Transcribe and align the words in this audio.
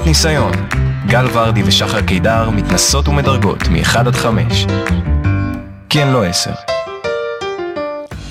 שפנות 0.00 0.08
ניסיון. 0.08 0.52
גל 1.06 1.26
ורדי 1.32 1.62
ושחר 1.62 2.06
קידר 2.06 2.50
מתנסות 2.50 3.08
ומדרגות 3.08 3.58
מ-1 3.70 3.98
עד 3.98 4.14
5. 4.14 4.66
כן, 5.88 6.12
לא 6.12 6.24
10. 6.24 6.50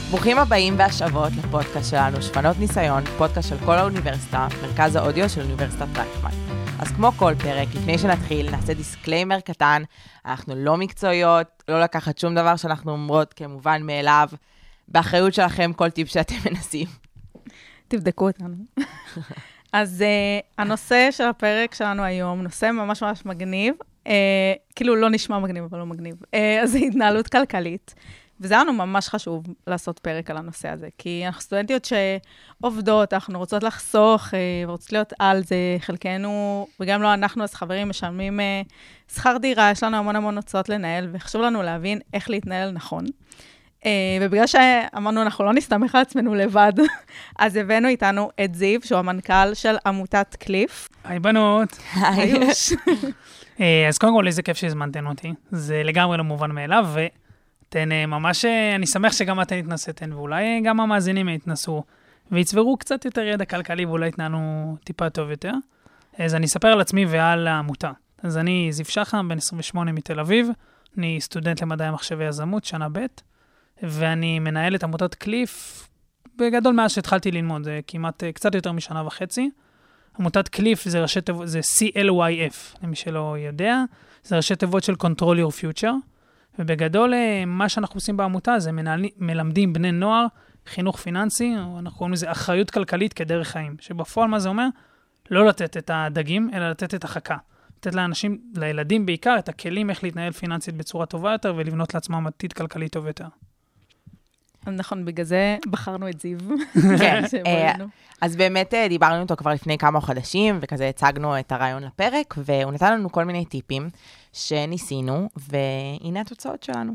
ברוכים 0.09 0.37
הבאים 0.37 0.73
והשבות 0.77 1.31
לפודקאסט 1.37 1.89
שלנו, 1.89 2.21
שפנות 2.21 2.59
ניסיון, 2.59 3.03
פודקאסט 3.17 3.49
של 3.49 3.55
קול 3.65 3.75
האוניברסיטה, 3.75 4.47
מרכז 4.61 4.95
האודיו 4.95 5.29
של 5.29 5.41
אוניברסיטת 5.41 5.97
רייכמן. 5.97 6.31
אז 6.79 6.91
כמו 6.91 7.11
כל 7.11 7.33
פרק, 7.37 7.67
לפני 7.75 7.97
שנתחיל, 7.97 8.51
נעשה 8.51 8.73
disclaimer 8.73 9.39
קטן, 9.39 9.83
אנחנו 10.25 10.55
לא 10.55 10.77
מקצועיות, 10.77 11.63
לא 11.67 11.81
לקחת 11.81 12.17
שום 12.17 12.35
דבר 12.35 12.55
שאנחנו 12.55 12.91
אומרות 12.91 13.33
כמובן 13.33 13.81
מאליו. 13.83 14.27
באחריות 14.87 15.33
שלכם 15.33 15.73
כל 15.73 15.89
טיפ 15.89 16.09
שאתם 16.09 16.35
מנסים. 16.45 16.87
תבדקו 17.87 18.27
אותנו. 18.27 18.55
אז 19.73 20.03
uh, 20.03 20.45
הנושא 20.57 21.07
של 21.11 21.23
הפרק 21.23 21.75
שלנו 21.75 22.03
היום, 22.03 22.41
נושא 22.41 22.71
ממש 22.71 23.03
ממש 23.03 23.25
מגניב, 23.25 23.75
uh, 24.03 24.09
כאילו 24.75 24.95
לא 24.95 25.09
נשמע 25.09 25.39
מגניב, 25.39 25.63
אבל 25.63 25.79
לא 25.79 25.85
מגניב, 25.85 26.15
uh, 26.21 26.37
אז 26.63 26.71
זה 26.71 26.77
התנהלות 26.77 27.27
כלכלית. 27.27 27.95
וזה 28.41 28.53
היה 28.53 28.63
לנו 28.63 28.73
ממש 28.73 29.09
חשוב 29.09 29.43
לעשות 29.67 29.99
פרק 29.99 30.29
על 30.29 30.37
הנושא 30.37 30.69
הזה, 30.69 30.87
כי 30.97 31.23
אנחנו 31.25 31.41
סטודנטיות 31.41 31.85
שעובדות, 31.85 33.13
אנחנו 33.13 33.39
רוצות 33.39 33.63
לחסוך, 33.63 34.27
uh, 34.27 34.31
רוצות 34.65 34.91
להיות 34.91 35.13
על 35.19 35.43
זה, 35.43 35.77
חלקנו, 35.79 36.67
וגם 36.79 37.01
לא 37.01 37.13
אנחנו, 37.13 37.43
אז 37.43 37.53
חברים 37.53 37.89
משלמים 37.89 38.39
uh, 38.39 39.13
שכר 39.13 39.37
דירה, 39.37 39.71
יש 39.71 39.83
לנו 39.83 39.97
המון 39.97 40.15
המון 40.15 40.35
הוצאות 40.35 40.69
לנהל, 40.69 41.09
וחשוב 41.11 41.41
לנו 41.41 41.61
להבין 41.63 41.99
איך 42.13 42.29
להתנהל 42.29 42.71
נכון. 42.71 43.05
Uh, 43.05 43.09
ובגלל 44.21 44.47
שאמרנו, 44.47 45.21
אנחנו 45.21 45.45
לא 45.45 45.53
נסתמך 45.53 45.95
על 45.95 46.01
עצמנו 46.01 46.35
לבד, 46.35 46.73
אז 47.39 47.55
הבאנו 47.55 47.87
איתנו 47.87 48.29
את 48.43 48.55
זיו, 48.55 48.79
שהוא 48.83 48.99
המנכ"ל 48.99 49.53
של 49.53 49.75
עמותת 49.85 50.35
קליף. 50.39 50.89
היי 51.03 51.19
בנות. 51.19 51.77
היי. 51.95 52.33
uh, 52.33 53.61
אז 53.89 53.97
קודם 53.97 54.13
כל, 54.13 54.27
איזה 54.27 54.41
כיף 54.41 54.57
שהזמנתן 54.57 55.07
אותי. 55.07 55.33
זה 55.51 55.81
לגמרי 55.83 56.17
לא 56.17 56.23
מובן 56.23 56.51
מאליו, 56.51 56.87
ואתן 56.93 57.89
uh, 57.91 58.05
ממש, 58.07 58.45
uh, 58.45 58.47
אני 58.75 58.87
שמח 58.87 59.13
שגם 59.13 59.41
אתן 59.41 59.55
התנסיתן, 59.55 60.13
ואולי 60.13 60.61
גם 60.63 60.79
המאזינים 60.79 61.29
יתנסו, 61.29 61.83
ויצברו 62.31 62.77
קצת 62.77 63.05
יותר 63.05 63.21
ידע 63.21 63.45
כלכלי, 63.45 63.85
ואולי 63.85 64.07
יתנהלו 64.07 64.39
טיפה 64.83 65.09
טוב 65.09 65.29
יותר. 65.29 65.51
אז 66.17 66.35
אני 66.35 66.45
אספר 66.45 66.67
על 66.67 66.81
עצמי 66.81 67.05
ועל 67.05 67.47
העמותה. 67.47 67.91
אז 68.23 68.37
אני 68.37 68.67
זיו 68.71 68.85
שחם, 68.85 69.27
בן 69.27 69.37
28 69.37 69.91
מתל 69.91 70.19
אביב, 70.19 70.49
אני 70.97 71.21
סטודנט 71.21 71.61
למדעי 71.61 71.87
המחשב 71.87 72.15
ויזמות, 72.19 72.65
שנה 72.65 72.87
ב'. 72.91 73.05
ואני 73.83 74.39
מנהל 74.39 74.75
את 74.75 74.83
עמותת 74.83 75.15
קליף 75.15 75.87
בגדול 76.35 76.73
מאז 76.73 76.91
שהתחלתי 76.91 77.31
ללמוד, 77.31 77.63
זה 77.63 77.79
כמעט 77.87 78.23
קצת 78.33 78.55
יותר 78.55 78.71
משנה 78.71 79.07
וחצי. 79.07 79.49
עמותת 80.19 80.47
קליף 80.47 80.83
זה 80.83 81.01
ראשי 81.01 81.21
תיבות, 81.21 81.47
זה 81.47 81.59
CLYF, 81.59 82.83
למי 82.83 82.95
שלא 82.95 83.35
יודע, 83.37 83.83
זה 84.23 84.37
ראשי 84.37 84.55
תיבות 84.55 84.83
של 84.83 84.93
Control 84.93 85.21
Your 85.21 85.51
Future, 85.61 85.93
ובגדול 86.59 87.13
מה 87.47 87.69
שאנחנו 87.69 87.97
עושים 87.97 88.17
בעמותה 88.17 88.59
זה 88.59 88.71
מנהל, 88.71 89.05
מלמדים 89.17 89.73
בני 89.73 89.91
נוער 89.91 90.25
חינוך 90.65 90.97
פיננסי, 90.97 91.55
אנחנו 91.79 91.97
קוראים 91.97 92.13
לזה 92.13 92.31
אחריות 92.31 92.71
כלכלית 92.71 93.13
כדרך 93.13 93.47
חיים, 93.47 93.75
שבפועל 93.79 94.27
מה 94.27 94.39
זה 94.39 94.49
אומר? 94.49 94.67
לא 95.31 95.45
לתת 95.45 95.77
את 95.77 95.91
הדגים, 95.93 96.49
אלא 96.53 96.69
לתת 96.69 96.95
את 96.95 97.03
החכה. 97.03 97.37
לתת 97.77 97.95
לאנשים, 97.95 98.41
לילדים 98.55 99.05
בעיקר, 99.05 99.35
את 99.39 99.49
הכלים 99.49 99.89
איך 99.89 100.03
להתנהל 100.03 100.31
פיננסית 100.31 100.75
בצורה 100.75 101.05
טובה 101.05 101.31
יותר 101.31 101.53
ולבנות 101.57 101.93
לעצמם 101.93 102.27
עתיד 102.27 102.53
כלכלי 102.53 102.89
טוב 102.89 103.07
יותר. 103.07 103.25
נכון, 104.75 105.05
בגלל 105.05 105.25
זה 105.25 105.57
בחרנו 105.67 106.09
את 106.09 106.19
זיו. 106.19 106.37
כן, 106.99 107.23
אה, 107.45 107.73
אז 108.21 108.35
באמת 108.35 108.73
אה, 108.73 108.87
דיברנו 108.87 109.21
איתו 109.21 109.35
כבר 109.35 109.51
לפני 109.51 109.77
כמה 109.77 110.01
חודשים, 110.01 110.59
וכזה 110.61 110.89
הצגנו 110.89 111.39
את 111.39 111.51
הרעיון 111.51 111.83
לפרק, 111.83 112.35
והוא 112.37 112.71
נתן 112.71 112.93
לנו 112.93 113.11
כל 113.11 113.23
מיני 113.25 113.45
טיפים 113.45 113.89
שניסינו, 114.33 115.29
והנה 115.37 116.21
התוצאות 116.21 116.63
שלנו. 116.63 116.93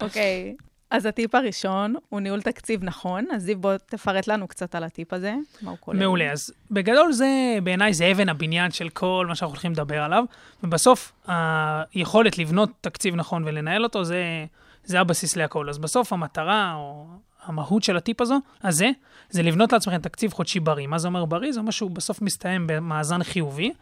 אוקיי, 0.00 0.54
אז 0.90 1.06
הטיפ 1.06 1.34
הראשון 1.34 1.94
הוא 2.08 2.20
ניהול 2.20 2.42
תקציב 2.42 2.84
נכון, 2.84 3.24
אז 3.32 3.42
זיו, 3.42 3.58
בוא 3.58 3.76
תפרט 3.86 4.26
לנו 4.26 4.48
קצת 4.48 4.74
על 4.74 4.84
הטיפ 4.84 5.12
הזה, 5.12 5.34
מה 5.62 5.70
הוא 5.70 5.78
כולל. 5.80 5.98
מעולה, 5.98 6.32
אז 6.32 6.50
בגדול 6.70 7.12
זה, 7.12 7.58
בעיניי 7.62 7.94
זה 7.94 8.12
אבן 8.12 8.28
הבניין 8.28 8.70
של 8.70 8.88
כל 8.88 9.24
מה 9.28 9.34
שאנחנו 9.34 9.52
הולכים 9.54 9.72
לדבר 9.72 10.02
עליו, 10.02 10.24
ובסוף 10.62 11.12
היכולת 11.94 12.38
לבנות 12.38 12.70
תקציב 12.80 13.14
נכון 13.14 13.44
ולנהל 13.46 13.84
אותו, 13.84 14.04
זה, 14.04 14.22
זה 14.84 15.00
הבסיס 15.00 15.36
להכל. 15.36 15.68
אז 15.68 15.78
בסוף 15.78 16.12
המטרה, 16.12 16.74
או 16.74 17.06
המהות 17.44 17.82
של 17.82 17.96
הטיפ 17.96 18.20
הזו, 18.20 18.38
הזה, 18.62 18.90
זה 19.30 19.42
לבנות 19.42 19.72
לעצמכם 19.72 19.98
תקציב 19.98 20.32
חודשי 20.32 20.60
בריא. 20.60 20.86
מה 20.86 20.98
זה 20.98 21.08
אומר 21.08 21.24
בריא? 21.24 21.52
זה 21.52 21.60
אומר 21.60 21.70
שהוא 21.70 21.90
בסוף 21.90 22.22
מסתיים 22.22 22.66
במאזן 22.66 23.22
חיובי, 23.22 23.72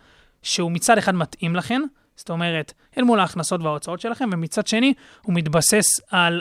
שהוא 0.42 0.72
מצד 0.72 0.98
אחד 0.98 1.14
מתאים 1.14 1.56
לכם, 1.56 1.80
זאת 2.16 2.30
אומרת, 2.30 2.72
אל 2.98 3.04
מול 3.04 3.20
ההכנסות 3.20 3.60
וההוצאות 3.60 4.00
שלכם, 4.00 4.28
ומצד 4.32 4.66
שני, 4.66 4.94
הוא 5.22 5.34
מתבסס 5.34 6.00
על 6.10 6.40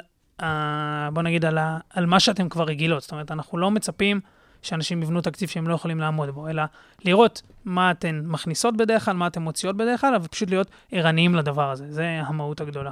בוא 1.14 1.22
נגיד, 1.24 1.46
על, 1.46 1.58
ה, 1.58 1.78
על 1.90 2.06
מה 2.06 2.20
שאתם 2.20 2.50
כבר 2.50 2.64
רגילות. 2.64 3.02
זאת 3.02 3.12
אומרת, 3.12 3.32
אנחנו 3.32 3.58
לא 3.58 3.72
מצפים 3.72 4.20
שאנשים 4.62 5.04
יבנו 5.04 5.22
תקציב 5.22 5.50
שהם 5.50 5.68
לא 5.68 5.74
יכולים 5.74 6.00
לעמוד 6.00 6.30
בו, 6.30 6.50
אלא 6.50 6.64
לראות 7.06 7.42
מה 7.66 7.92
אתן 7.92 8.22
מכניסות 8.26 8.78
בדרך 8.78 9.06
כלל, 9.06 9.16
מה 9.16 9.28
אתן 9.28 9.42
מוציאות 9.42 9.78
בדרך 9.78 10.02
כלל, 10.02 10.18
ופשוט 10.22 10.50
להיות 10.50 10.68
ערניים 10.92 11.36
לדבר 11.36 11.72
הזה. 11.72 11.86
זה 11.90 12.22
המהות 12.26 12.62
הגדולה. 12.62 12.92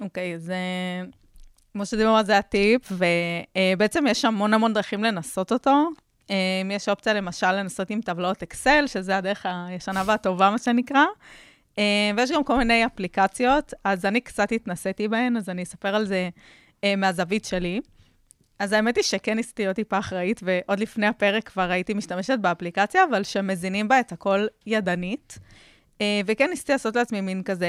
אוקיי, 0.00 0.34
okay, 0.34 0.38
זה... 0.38 0.56
כמו 1.72 1.86
שדיברנו, 1.86 2.24
זה 2.24 2.38
הטיפ, 2.38 2.92
ובעצם 2.92 4.04
יש 4.08 4.24
המון 4.24 4.54
המון 4.54 4.74
דרכים 4.74 5.04
לנסות 5.04 5.52
אותו. 5.52 5.88
יש 6.70 6.88
אופציה, 6.88 7.14
למשל, 7.14 7.52
לנסות 7.52 7.90
עם 7.90 8.00
טבלאות 8.00 8.42
אקסל, 8.42 8.84
שזה 8.86 9.16
הדרך 9.16 9.46
הישנה 9.68 10.02
והטובה, 10.06 10.50
מה 10.50 10.58
שנקרא. 10.58 11.04
אה, 11.78 12.10
ויש 12.16 12.30
גם 12.30 12.44
כל 12.44 12.58
מיני 12.58 12.86
אפליקציות, 12.86 13.74
אז 13.84 14.04
אני 14.04 14.20
קצת 14.20 14.52
התנסיתי 14.52 15.08
בהן, 15.08 15.36
אז 15.36 15.48
אני 15.48 15.62
אספר 15.62 15.94
על 15.94 16.06
זה 16.06 16.28
אה, 16.84 16.96
מהזווית 16.96 17.44
שלי. 17.44 17.80
אז 18.58 18.72
האמת 18.72 18.96
היא 18.96 19.04
שכן 19.04 19.36
ניסיתי 19.36 19.62
להיות 19.62 19.76
טיפה 19.76 19.98
אחראית, 19.98 20.40
ועוד 20.44 20.80
לפני 20.80 21.06
הפרק 21.06 21.48
כבר 21.48 21.70
הייתי 21.70 21.94
משתמשת 21.94 22.38
באפליקציה, 22.38 23.04
אבל 23.10 23.22
שמזינים 23.22 23.88
בה 23.88 24.00
את 24.00 24.12
הכל 24.12 24.46
ידנית. 24.66 25.38
אה, 26.00 26.20
וכן 26.26 26.50
ניסיתי 26.50 26.72
לעשות 26.72 26.96
לעצמי 26.96 27.20
מין 27.20 27.42
כזה 27.42 27.68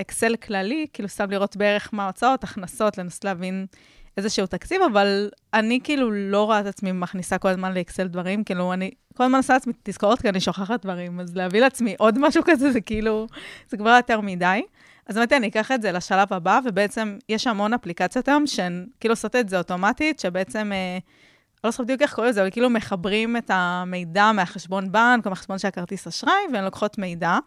אקסל 0.00 0.36
כללי, 0.36 0.86
כאילו 0.92 1.08
סתם 1.08 1.30
לראות 1.30 1.56
בערך 1.56 1.88
מה 1.92 2.04
ההוצאות, 2.04 2.44
הכנסות, 2.44 2.98
לנסות 2.98 3.24
להבין 3.24 3.66
איזשהו 4.16 4.46
תקציב, 4.46 4.82
אבל 4.92 5.30
אני 5.54 5.80
כאילו 5.84 6.10
לא 6.10 6.44
רואה 6.44 6.60
את 6.60 6.66
עצמי 6.66 6.92
מכניסה 6.92 7.38
כל 7.38 7.48
הזמן 7.48 7.74
לאקסל 7.74 8.06
דברים, 8.06 8.44
כאילו 8.44 8.72
אני 8.72 8.90
כל 9.16 9.24
הזמן 9.24 9.36
עושה 9.36 9.52
לעצמי 9.52 9.72
תזכורות 9.82 10.20
כי 10.22 10.28
אני 10.28 10.40
שוכחת 10.40 10.82
דברים, 10.82 11.20
אז 11.20 11.36
להביא 11.36 11.60
לעצמי 11.60 11.94
עוד 11.98 12.18
משהו 12.18 12.42
כזה, 12.46 12.72
זה 12.72 12.80
כאילו, 12.80 13.26
זה 13.68 13.76
כבר 13.76 13.90
יותר 13.90 14.20
מדי. 14.20 14.62
אז 15.06 15.16
באמת 15.16 15.32
אני 15.32 15.48
אקח 15.48 15.72
את 15.72 15.82
זה 15.82 15.92
לשלב 15.92 16.32
הבא, 16.32 16.60
ובעצם 16.64 17.18
יש 17.28 17.46
המון 17.46 17.74
אפליקציות 17.74 18.28
היום 18.28 18.46
שהן 18.46 18.86
כאילו 19.00 19.12
עושות 19.12 19.36
את 19.36 19.48
זה 19.48 19.58
אוטומטית, 19.58 20.20
שבעצם, 20.20 20.72
אה, 20.72 20.98
לא 21.64 21.70
זוכרת 21.70 21.86
בדיוק 21.86 22.02
איך 22.02 22.14
קוראים 22.14 22.30
לזה, 22.30 22.40
אבל 22.42 22.50
כאילו 22.50 22.70
מחברים 22.70 23.36
את 23.36 23.50
המידע 23.54 24.32
מהחשבון 24.32 24.92
בנק 24.92 25.26
או 25.26 25.30
מהחשבון 25.30 25.58
של 25.58 25.68
הכרטיס 25.68 26.06
אשראי, 26.06 26.34
והן 26.52 26.64
לוקחות 26.64 26.98
מידע. 26.98 27.38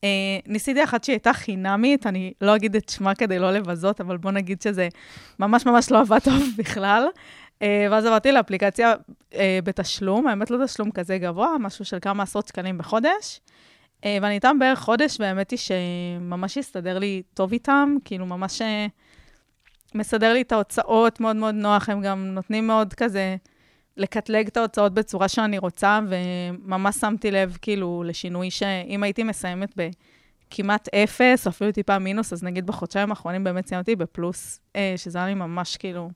Uh, 0.00 0.02
ניסיתי 0.46 0.84
אחת 0.84 1.04
שהיא 1.04 1.14
הייתה 1.14 1.32
חינמית, 1.32 2.06
אני 2.06 2.32
לא 2.40 2.56
אגיד 2.56 2.76
את 2.76 2.88
שמה 2.88 3.14
כדי 3.14 3.38
לא 3.38 3.50
לבזות, 3.50 4.00
אבל 4.00 4.16
בוא 4.16 4.30
נגיד 4.30 4.62
שזה 4.62 4.88
ממש 5.38 5.66
ממש 5.66 5.90
לא 5.90 6.00
עבד 6.00 6.18
טוב 6.18 6.42
בכלל. 6.58 7.06
Uh, 7.58 7.62
ואז 7.90 8.06
עברתי 8.06 8.32
לאפליקציה 8.32 8.94
uh, 9.32 9.36
בתשלום, 9.64 10.26
האמת 10.26 10.50
לא 10.50 10.64
תשלום 10.64 10.90
כזה 10.90 11.18
גבוה, 11.18 11.58
משהו 11.60 11.84
של 11.84 11.98
כמה 12.00 12.22
עשרות 12.22 12.48
שקלים 12.48 12.78
בחודש. 12.78 13.40
Uh, 14.00 14.04
ואני 14.22 14.34
איתם 14.34 14.58
בערך 14.58 14.78
חודש, 14.78 15.20
והאמת 15.20 15.50
היא 15.50 15.58
שממש 15.58 16.58
הסתדר 16.58 16.98
לי 16.98 17.22
טוב 17.34 17.52
איתם, 17.52 17.96
כאילו 18.04 18.26
ממש 18.26 18.62
uh, 18.62 18.64
מסדר 19.94 20.32
לי 20.32 20.42
את 20.42 20.52
ההוצאות 20.52 21.20
מאוד 21.20 21.36
מאוד 21.36 21.54
נוח, 21.54 21.88
הם 21.88 22.00
גם 22.00 22.26
נותנים 22.26 22.66
מאוד 22.66 22.94
כזה 22.94 23.36
לקטלג 23.96 24.46
את 24.46 24.56
ההוצאות 24.56 24.94
בצורה 24.94 25.28
שאני 25.28 25.58
רוצה, 25.58 26.00
וממש 26.08 26.96
שמתי 26.96 27.30
לב 27.30 27.58
כאילו 27.62 28.02
לשינוי 28.06 28.50
שאם 28.50 29.02
הייתי 29.02 29.22
מסיימת 29.22 29.74
בכמעט 29.76 30.88
אפס, 30.94 31.46
או 31.46 31.50
אפילו 31.50 31.72
טיפה 31.72 31.98
מינוס, 31.98 32.32
אז 32.32 32.42
נגיד 32.42 32.66
בחודשיים 32.66 33.10
האחרונים 33.10 33.44
באמת 33.44 33.66
סיימתי 33.66 33.96
בפלוס, 33.96 34.60
אה, 34.76 34.94
שזה 34.96 35.18
היה 35.18 35.26
לי 35.26 35.34
ממש 35.34 35.76
כאילו 35.76 36.10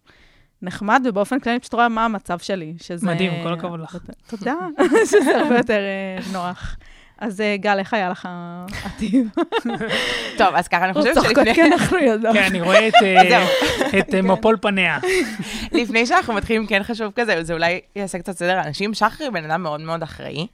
נחמד, 0.62 1.02
ובאופן 1.04 1.40
כללי 1.40 1.60
פשוט 1.60 1.74
רואה 1.74 1.88
מה 1.88 2.04
המצב 2.04 2.38
שלי, 2.38 2.74
שזה... 2.82 3.06
מדהים, 3.06 3.32
כל 3.42 3.52
הכבוד 3.52 3.80
לך. 3.80 3.98
תודה, 4.26 4.54
שזה 5.10 5.36
הרבה 5.36 5.56
יותר 5.56 5.80
אה, 5.80 6.32
נוח. 6.32 6.76
אז 7.18 7.40
אה, 7.40 7.56
גל, 7.56 7.78
איך 7.78 7.94
היה 7.94 8.08
לך 8.08 8.28
הטיפ? 8.84 9.28
טוב, 10.38 10.54
אז 10.54 10.68
ככה 10.68 10.84
אני 10.84 10.92
חושבת 10.92 11.14
שלפני... 11.14 11.34
צוחקות 11.34 11.54
כי 11.54 11.62
אנחנו 11.62 11.98
יודעות. 11.98 12.36
כן, 12.36 12.42
אני 12.42 12.60
רואה 12.60 12.88
את 13.98 14.14
אה, 14.14 14.22
מפול 14.22 14.56
פניה. 14.60 14.98
לפני 15.72 16.06
שאנחנו 16.06 16.34
מתחילים, 16.34 16.66
כן 16.66 16.82
חשוב 16.82 17.12
כזה, 17.16 17.44
זה 17.44 17.52
אולי 17.52 17.80
יעשה 17.96 18.18
קצת 18.18 18.36
סדר 18.36 18.56
לאנשים. 18.56 18.94
שחר 18.94 19.30
בן 19.32 19.50
אדם 19.50 19.62
מאוד 19.62 19.80
מאוד 19.80 20.02
אחראי, 20.02 20.46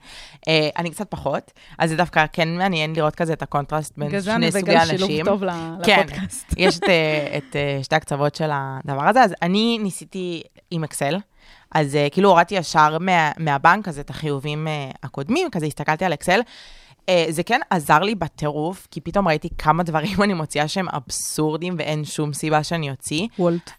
אה, 0.49 0.69
אני 0.77 0.91
קצת 0.91 1.11
פחות, 1.11 1.53
אז 1.79 1.91
זה 1.91 1.97
דווקא 1.97 2.25
כן 2.33 2.49
מעניין 2.49 2.97
לראות 2.97 3.15
כזה 3.15 3.33
את 3.33 3.43
הקונטרסט 3.43 3.99
בין 3.99 4.23
שני 4.23 4.53
סוגי 4.53 4.77
אנשים. 4.77 4.99
זה 4.99 5.05
אני 5.05 5.25
טוב 5.25 5.43
כן, 5.83 6.01
לפודקאסט. 6.01 6.55
יש 6.57 6.79
את 7.37 7.57
שתי 7.83 7.97
הקצוות 7.97 8.35
של 8.35 8.51
הדבר 8.53 9.09
הזה, 9.09 9.23
אז 9.23 9.35
אני 9.43 9.79
ניסיתי 9.83 10.43
עם 10.71 10.85
אקסל. 10.85 11.17
אז 11.75 11.95
uh, 11.95 12.13
כאילו 12.13 12.29
הורדתי 12.29 12.55
ישר 12.55 12.99
מה, 13.01 13.31
מהבנק 13.39 13.89
הזה 13.89 14.01
את 14.01 14.11
החיובים 14.11 14.67
uh, 14.67 14.97
הקודמים, 15.03 15.51
כזה 15.51 15.67
הסתכלתי 15.67 16.05
על 16.05 16.13
אקסל. 16.13 16.41
Uh, 17.01 17.11
זה 17.29 17.43
כן 17.43 17.61
עזר 17.71 17.99
לי 17.99 18.15
בטירוף, 18.15 18.89
כי 18.91 19.01
פתאום 19.01 19.29
ראיתי 19.29 19.49
כמה 19.59 19.83
דברים 19.83 20.23
אני 20.25 20.35
מוציאה 20.35 20.69
שהם 20.69 20.87
אבסורדים 20.89 21.75
ואין 21.79 22.05
שום 22.05 22.33
סיבה 22.33 22.63
שאני 22.63 22.91
אוציא. 22.91 23.27
וולט. 23.39 23.71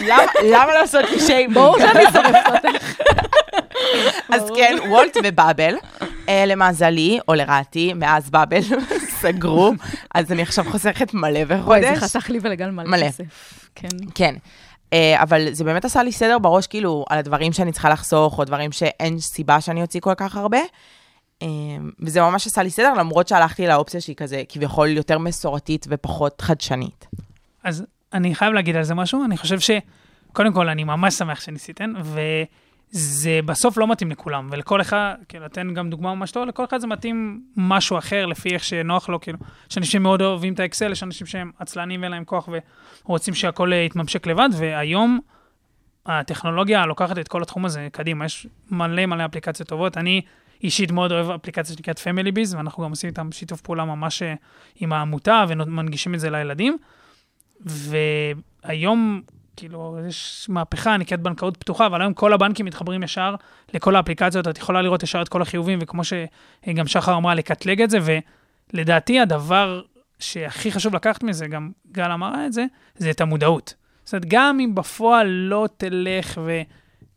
למה, 0.00 0.22
למה 0.44 0.74
לעשות 0.74 1.04
לי 1.10 1.20
שיימינג? 1.20 1.54
ברור 1.54 1.78
שאני 1.78 2.04
שורפת 2.12 2.64
אותך. 2.64 3.00
אז 4.34 4.42
כן, 4.56 4.76
וולט 4.88 5.16
ובאבל. 5.24 5.74
למזלי, 6.46 7.18
או 7.28 7.34
לרעתי, 7.34 7.92
מאז 7.92 8.30
באבל 8.30 8.60
סגרו, 9.20 9.72
אז 10.14 10.32
אני 10.32 10.42
עכשיו 10.42 10.64
חוסכת 10.70 11.14
מלא 11.14 11.40
וואי, 11.64 11.80
זה. 11.82 11.96
חסך 11.96 12.30
לי 12.30 12.38
ולגל 12.42 12.70
מלא 12.70 12.90
מלא. 12.90 13.08
כסף. 13.08 13.24
כן. 14.14 14.34
אה, 14.92 15.22
אבל 15.22 15.48
זה 15.52 15.64
באמת 15.64 15.84
עשה 15.84 16.02
לי 16.02 16.12
סדר 16.12 16.38
בראש, 16.38 16.66
כאילו, 16.66 17.04
על 17.08 17.18
הדברים 17.18 17.52
שאני 17.52 17.72
צריכה 17.72 17.90
לחסוך, 17.90 18.38
או 18.38 18.44
דברים 18.44 18.72
שאין 18.72 19.18
סיבה 19.18 19.60
שאני 19.60 19.82
אוציא 19.82 20.00
כל 20.00 20.14
כך 20.16 20.36
הרבה. 20.36 20.58
אה, 21.42 21.48
וזה 22.00 22.20
ממש 22.20 22.46
עשה 22.46 22.62
לי 22.62 22.70
סדר, 22.70 22.94
למרות 22.94 23.28
שהלכתי 23.28 23.66
לאופציה 23.66 24.00
שהיא 24.00 24.16
כזה, 24.16 24.42
כביכול 24.48 24.88
יותר 24.88 25.18
מסורתית 25.18 25.86
ופחות 25.90 26.40
חדשנית. 26.40 27.06
אז 27.64 27.84
אני 28.12 28.34
חייב 28.34 28.52
להגיד 28.52 28.76
על 28.76 28.82
זה 28.82 28.94
משהו, 28.94 29.24
אני 29.24 29.36
חושב 29.36 29.58
שקודם 29.60 30.52
כל, 30.52 30.68
אני 30.68 30.84
ממש 30.84 31.14
שמח 31.14 31.40
שניסיתן, 31.40 31.92
וזה 32.94 33.40
בסוף 33.44 33.78
לא 33.78 33.86
מתאים 33.86 34.10
לכולם, 34.10 34.48
ולכל 34.50 34.80
אחד, 34.80 35.14
כאילו, 35.28 35.46
אתן 35.46 35.74
גם 35.74 35.90
דוגמה 35.90 36.14
ממש 36.14 36.30
טובה, 36.30 36.46
לכל 36.46 36.64
אחד 36.64 36.80
זה 36.80 36.86
מתאים 36.86 37.42
משהו 37.56 37.98
אחר, 37.98 38.26
לפי 38.26 38.48
איך 38.54 38.64
שנוח 38.64 39.08
לו, 39.08 39.20
כאילו, 39.20 39.38
יש 39.70 39.78
אנשים 39.78 40.00
שמאוד 40.00 40.22
אוהבים 40.22 40.54
את 40.54 40.60
האקסל, 40.60 40.92
יש 40.92 41.02
אנשים 41.02 41.26
שהם 41.26 41.50
עצלנים 41.58 42.00
ואין 42.00 42.12
להם 42.12 42.24
כוח 42.24 42.48
ורוצים 43.04 43.34
שהכל 43.34 43.72
אה, 43.72 43.78
יתממשק 43.78 44.26
לבד, 44.26 44.48
והיום 44.52 45.20
הטכנולוגיה 46.06 46.86
לוקחת 46.86 47.18
את 47.18 47.28
כל 47.28 47.42
התחום 47.42 47.64
הזה 47.64 47.88
קדימה, 47.92 48.24
יש 48.24 48.46
מלא 48.70 49.06
מלא 49.06 49.24
אפליקציות 49.24 49.68
טובות. 49.68 49.96
אני 49.96 50.20
אישית 50.62 50.90
מאוד 50.90 51.12
אוהב 51.12 51.30
אפליקציה 51.30 51.76
שנקראת 51.76 51.98
Family 51.98 52.32
Biz, 52.32 52.56
ואנחנו 52.56 52.84
גם 52.84 52.90
עושים 52.90 53.10
איתם 53.10 53.32
שיתוף 53.32 53.60
פעולה 53.60 53.84
ממש 53.84 54.22
אה, 54.22 54.34
עם 54.76 54.92
העמותה, 54.92 55.44
ומנגישים 55.48 56.14
את 56.14 56.20
זה 56.20 56.30
לילדים. 56.30 56.78
והיום, 57.60 59.22
כאילו, 59.58 59.98
יש 60.08 60.46
מהפכה, 60.48 60.96
נקראת 60.96 61.20
בנקאות 61.20 61.56
פתוחה, 61.56 61.86
אבל 61.86 62.00
היום 62.00 62.14
כל 62.14 62.32
הבנקים 62.32 62.66
מתחברים 62.66 63.02
ישר 63.02 63.34
לכל 63.74 63.96
האפליקציות, 63.96 64.48
את 64.48 64.58
יכולה 64.58 64.82
לראות 64.82 65.02
ישר 65.02 65.22
את 65.22 65.28
כל 65.28 65.42
החיובים, 65.42 65.78
וכמו 65.82 66.02
שגם 66.04 66.86
שחר 66.86 67.16
אמרה, 67.16 67.34
לקטלג 67.34 67.82
את 67.82 67.90
זה, 67.90 67.98
ולדעתי 68.72 69.20
הדבר 69.20 69.82
שהכי 70.18 70.72
חשוב 70.72 70.94
לקחת 70.94 71.22
מזה, 71.22 71.46
גם 71.46 71.70
גל 71.92 72.10
אמרה 72.10 72.46
את 72.46 72.52
זה, 72.52 72.64
זה 72.96 73.10
את 73.10 73.20
המודעות. 73.20 73.74
זאת 74.04 74.12
אומרת, 74.12 74.24
גם 74.28 74.60
אם 74.60 74.74
בפועל 74.74 75.26
לא 75.26 75.68
תלך 75.76 76.40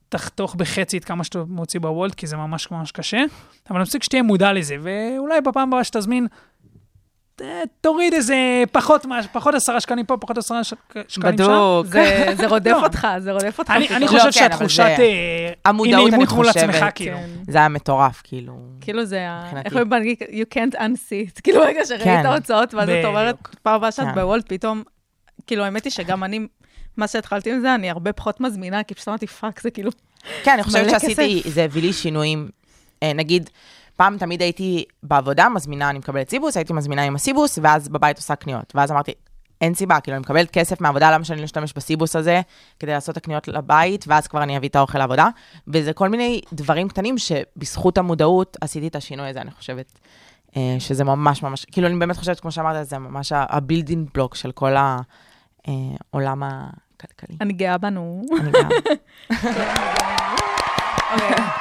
ותחתוך 0.09 0.55
בחצי 0.55 0.97
את 0.97 1.05
כמה 1.05 1.23
שאתה 1.23 1.43
מוציא 1.47 1.79
בוולט, 1.79 2.15
כי 2.15 2.27
זה 2.27 2.37
ממש 2.37 2.71
ממש 2.71 2.91
קשה, 2.91 3.23
אבל 3.69 3.81
מספיק 3.81 4.03
שתהיה 4.03 4.23
מודע 4.23 4.53
לזה, 4.53 4.75
ואולי 4.81 5.41
בפעם 5.41 5.67
הבאה 5.67 5.83
שתזמין, 5.83 6.27
תוריד 7.81 8.13
איזה 8.13 8.35
פחות, 8.71 9.05
פחות 9.31 9.53
עשרה 9.55 9.79
שקלים 9.79 10.05
פה, 10.05 10.17
פחות 10.17 10.37
עשרה 10.37 10.63
שקלים 10.63 11.03
שם. 11.07 11.21
בדוק. 11.21 11.85
זה 11.85 12.25
זה 12.33 12.47
רודף 12.47 12.71
לא. 12.71 12.83
אותך, 12.83 13.07
זה 13.19 13.31
רודף 13.31 13.59
אותך. 13.59 13.71
אני. 13.71 13.87
אני 13.89 14.05
לא, 14.05 14.09
חושב 14.09 14.23
כן, 14.23 14.31
שהתחושת 14.31 14.75
זה- 14.77 15.01
אה, 15.01 15.51
המודעות, 15.65 15.93
אני 15.95 16.05
אי-נעימות 16.05 16.31
מול 16.31 16.47
חושבת, 16.47 16.63
עצמך, 16.69 16.85
כאילו. 16.95 17.17
כן. 17.17 17.51
זה 17.51 17.57
היה 17.57 17.69
מטורף, 17.69 18.21
כאילו. 18.23 18.53
כאילו 18.81 19.05
זה. 19.05 19.27
איך 19.65 19.73
אומרים 19.73 19.89
באנגלית? 19.89 20.21
You 20.21 20.55
can't 20.55 20.75
unsee 20.75 21.29
it. 21.37 21.39
כאילו 21.43 21.61
רגע 21.61 21.85
שראית 21.85 22.03
כן. 22.03 22.25
הוצאות, 22.25 22.73
ואז 22.73 22.89
את. 22.89 23.05
אומרת, 23.05 23.35
פעם 23.63 23.75
הבאה 23.75 23.91
שאת 23.91 24.05
כן. 24.05 24.15
ב 24.15 24.20
Wolt, 24.20 24.43
פתאום, 24.53 24.83
כאילו, 25.47 25.63
האמת 25.63 25.83
היא 25.83 25.91
שגם 25.91 26.23
אני, 26.23 26.39
מה 26.97 27.07
שהתחלתי 27.07 27.51
עם 27.51 27.59
זה, 27.61 27.75
אני 27.75 27.89
הרבה 27.89 28.13
פחות 28.13 28.41
מזמינה, 28.41 28.83
כי 28.83 28.93
פשוט 28.95 29.07
אמרתי, 29.07 29.27
fuck, 29.27 29.61
זה 29.61 29.71
כאילו, 29.71 29.91
כן, 30.43 30.51
אני 30.51 30.63
חושבת 30.63 30.89
שעשיתי, 30.89 31.41
זה 31.45 31.63
הביא 31.63 31.81
לי 31.81 31.93
שינויים. 31.93 32.49
אה, 33.03 33.13
נגיד, 33.13 33.49
פעם 34.01 34.17
תמיד 34.17 34.41
הייתי 34.41 34.83
בעבודה, 35.03 35.49
מזמינה, 35.49 35.89
אני 35.89 35.99
מקבלת 35.99 36.29
Cibus, 36.29 36.57
הייתי 36.57 36.73
מזמינה 36.73 37.03
עם 37.03 37.15
ה 37.15 37.22
Cibus, 37.22 37.59
ואז 37.61 37.89
בבית 37.89 38.17
עושה 38.17 38.35
קניות. 38.35 38.73
ואז 38.75 38.91
אמרתי, 38.91 39.11
אין 39.61 39.73
סיבה, 39.73 39.99
כאילו, 39.99 40.15
אני 40.15 40.21
מקבלת 40.21 40.51
כסף 40.51 40.81
מהעבודה, 40.81 41.11
למה 41.11 41.23
שאני 41.23 41.39
לא 41.39 41.45
אשתמש 41.45 41.73
ב 41.73 41.80
Cibus 41.80 42.15
הזה 42.15 42.41
כדי 42.79 42.91
לעשות 42.91 43.17
את 43.17 43.17
הקניות 43.17 43.47
לבית, 43.47 44.05
ואז 44.07 44.27
כבר 44.27 44.43
אני 44.43 44.57
אביא 44.57 44.69
את 44.69 44.75
האוכל 44.75 44.97
לעבודה. 44.97 45.27
וזה 45.67 45.93
כל 45.93 46.09
מיני 46.09 46.41
דברים 46.53 46.89
קטנים 46.89 47.17
שבזכות 47.17 47.97
המודעות 47.97 48.57
עשיתי 48.61 48.87
את 48.87 48.95
השינוי 48.95 49.29
הזה, 49.29 49.41
אני 49.41 49.51
חושבת. 49.51 49.99
אה, 50.57 50.75
שזה 50.79 51.03
ממש 51.03 51.43
ממש, 51.43 51.65
כאילו, 51.65 51.87
אני 51.87 51.95
באמת 51.95 52.17
חושבת, 52.17 52.39
כמו 52.39 52.51
שאמרת, 52.51 52.87
זה 52.87 52.97
ממש 52.97 53.31
הבילדין 53.35 54.05
בלוק 54.13 54.35
של 54.35 54.51
כל 54.51 54.73
העולם 54.77 56.43
הכלכלי. 56.43 57.37
אני 57.41 57.53
גאה 57.53 57.77
בנו. 57.77 58.21
אני 58.39 58.51
גם. 58.51 58.69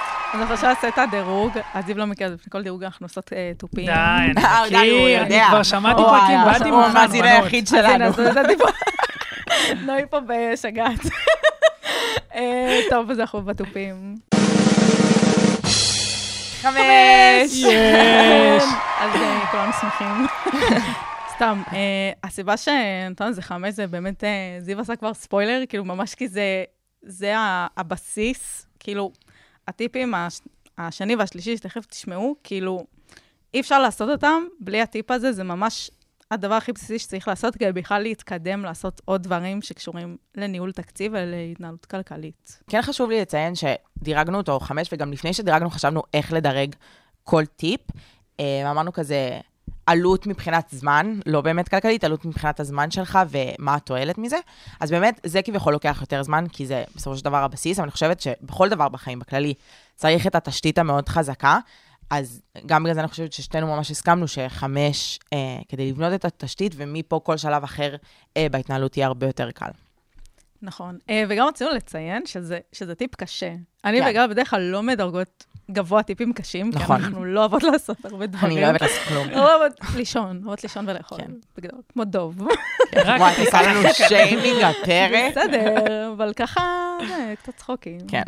אז 0.32 0.41
אנחנו 0.41 0.55
עכשיו 0.55 0.69
נעשה 0.69 0.88
את 0.88 0.99
הדירוג, 0.99 1.53
אז 1.75 1.91
אם 1.91 1.99
לא 1.99 2.06
מכיר, 2.06 2.29
לפני 2.35 2.50
כל 2.50 2.62
דירוג 2.62 2.85
אנחנו 2.85 3.06
עושות 3.06 3.32
אה, 3.32 3.53
תופים. 3.59 3.87
די, 3.87 3.93
אני 3.93 4.44
אה, 4.44 4.59
הוא 4.59 4.67
מכיר. 4.67 5.23
אני 5.23 5.41
כבר 5.49 5.62
שמעתי 5.62 6.03
פרקים, 6.03 6.38
הוא 6.38 6.53
באתי 6.53 6.69
הוא 6.69 6.79
מוכן, 6.79 6.91
המאזין 6.91 7.23
בנות. 7.23 7.43
היחיד 7.43 7.67
שלנו. 7.67 8.05
נוי 9.87 10.03
פה 10.11 10.19
בשגעת. 10.27 11.00
אה, 12.35 12.81
טוב, 12.91 13.11
אז 13.11 13.21
אנחנו 13.21 13.43
בתופים. 13.43 14.17
חמש. 16.62 17.53
יש. 17.53 18.62
אז 19.00 19.11
כולנו 19.50 19.73
שמחים. 19.81 20.26
סתם, 21.37 21.62
הסיבה 22.25 22.56
שנתנו 22.56 23.29
לזה 23.29 23.43
חמש 23.43 23.75
זה 23.75 23.87
באמת, 23.87 24.25
זיו 24.61 24.81
עשה 24.81 24.97
כבר 24.97 25.15
ספוילר, 25.15 25.62
כאילו 25.69 25.85
ממש 25.85 26.15
כי 26.15 26.29
זה, 27.03 27.35
הבסיס, 27.76 28.67
כאילו, 28.81 29.12
הטיפים 29.71 30.15
הש- 30.15 30.41
השני 30.79 31.17
והשלישי 31.17 31.57
שתכף 31.57 31.87
תשמעו, 31.87 32.37
כאילו, 32.45 32.87
אי 33.55 33.61
אפשר 33.61 33.79
לעשות 33.79 34.09
אותם 34.09 34.43
בלי 34.61 34.81
הטיפ 34.81 35.11
הזה, 35.11 35.33
זה 35.33 35.45
ממש 35.45 35.91
הדבר 36.31 36.55
הכי 36.55 36.73
בסיסי 36.73 36.99
שצריך 36.99 37.29
לעשות 37.29 37.55
כדי 37.57 37.73
בכלל 37.73 38.03
להתקדם, 38.03 38.65
לעשות 38.65 39.01
עוד 39.05 39.23
דברים 39.23 39.63
שקשורים 39.63 40.17
לניהול 40.37 40.73
תקציב 40.73 41.13
ולהתנהלות 41.15 41.87
כלכלית. 41.87 42.63
כן 42.71 42.83
חשוב 42.83 43.11
לי 43.11 43.21
לציין 43.21 43.53
שדירגנו 43.55 44.39
אותו 44.39 44.61
חמש, 44.61 44.89
וגם 44.93 45.13
לפני 45.13 45.33
שדירגנו 45.33 45.71
חשבנו 45.71 46.03
איך 46.15 46.33
לדרג 46.33 46.75
כל 47.25 47.47
טיפ. 47.47 47.81
אה, 48.41 48.71
אמרנו 48.71 48.93
כזה, 48.93 49.41
עלות 49.91 50.27
מבחינת 50.27 50.69
זמן, 50.71 51.19
לא 51.27 51.41
באמת 51.41 51.69
כלכלית, 51.69 52.05
עלות 52.05 52.25
מבחינת 52.25 52.61
הזמן 52.61 52.91
שלך 52.91 53.19
ומה 53.31 53.75
התועלת 53.75 54.19
מזה. 54.19 54.37
אז 54.81 54.91
באמת, 54.91 55.21
זה 55.27 55.43
כביכול 55.43 55.73
לוקח 55.73 55.99
יותר 56.01 56.23
זמן, 56.23 56.45
כי 56.53 56.67
זה 56.67 56.85
בסופו 56.97 57.17
של 57.17 57.25
דבר 57.25 57.37
הבסיס, 57.37 57.79
אבל 57.79 57.85
אני 57.85 57.93
חושבת 57.93 58.21
שבכל 58.21 58.69
דבר 58.69 58.88
בחיים, 58.88 59.19
בכללי, 59.19 59.55
צריך 59.97 60.26
את 60.26 60.35
התשתית 60.35 60.79
המאוד 60.79 61.09
חזקה. 61.09 61.59
אז 62.11 62.43
גם 62.67 62.83
בגלל 62.83 62.95
זה 62.95 63.00
אני 63.00 63.09
חושבת 63.09 63.33
ששתינו 63.33 63.67
ממש 63.67 63.91
הסכמנו 63.91 64.29
שחמש, 64.29 65.19
אה, 65.33 65.38
כדי 65.69 65.91
לבנות 65.91 66.12
את 66.12 66.25
התשתית, 66.25 66.73
ומפה 66.76 67.21
כל 67.25 67.37
שלב 67.37 67.64
אחר 67.64 67.97
אה, 68.37 68.47
בהתנהלות 68.50 68.97
יהיה 68.97 69.07
הרבה 69.07 69.26
יותר 69.26 69.50
קל. 69.50 69.71
נכון. 70.62 70.99
אה, 71.11 71.25
וגם 71.29 71.47
רצינו 71.47 71.71
לציין 71.71 72.26
שזה, 72.26 72.59
שזה 72.73 72.95
טיפ 72.95 73.14
קשה. 73.14 73.55
אני 73.85 74.00
כן. 74.00 74.07
וגל 74.11 74.26
בדרך 74.26 74.50
כלל 74.50 74.61
לא 74.61 74.83
מדרגות 74.83 75.45
גבוה 75.73 76.03
טיפים 76.03 76.33
קשים, 76.33 76.71
נכון. 76.75 76.99
כי 76.99 77.05
אנחנו 77.05 77.25
לא 77.25 77.41
אוהבות 77.41 77.62
לעשות 77.62 78.05
הרבה 78.05 78.27
דברים. 78.27 78.53
אני 78.53 78.61
לא 78.61 78.67
אוהבת 78.67 78.83
לעשות 78.83 78.99
כלום. 79.09 79.29
לא 79.29 79.57
אוהבות 79.57 79.81
לישון, 79.97 80.37
אוהבות 80.37 80.62
לישון 80.62 80.89
ולאכול, 80.89 81.19
כן. 81.19 81.31
בגדול, 81.57 81.81
כמו 81.93 82.05
דוב. 82.05 82.43
רק 82.97 83.21
וואי, 83.21 83.33
את 83.33 83.39
עושה 83.39 83.62
לנו 83.62 83.81
שיימינג 84.09 84.62
הפרק. 84.62 85.31
בסדר, 85.31 86.12
אבל 86.17 86.33
ככה, 86.33 86.62
זה, 87.09 87.35
קצת 87.43 87.57
צחוקים. 87.57 88.00
כן. 88.09 88.23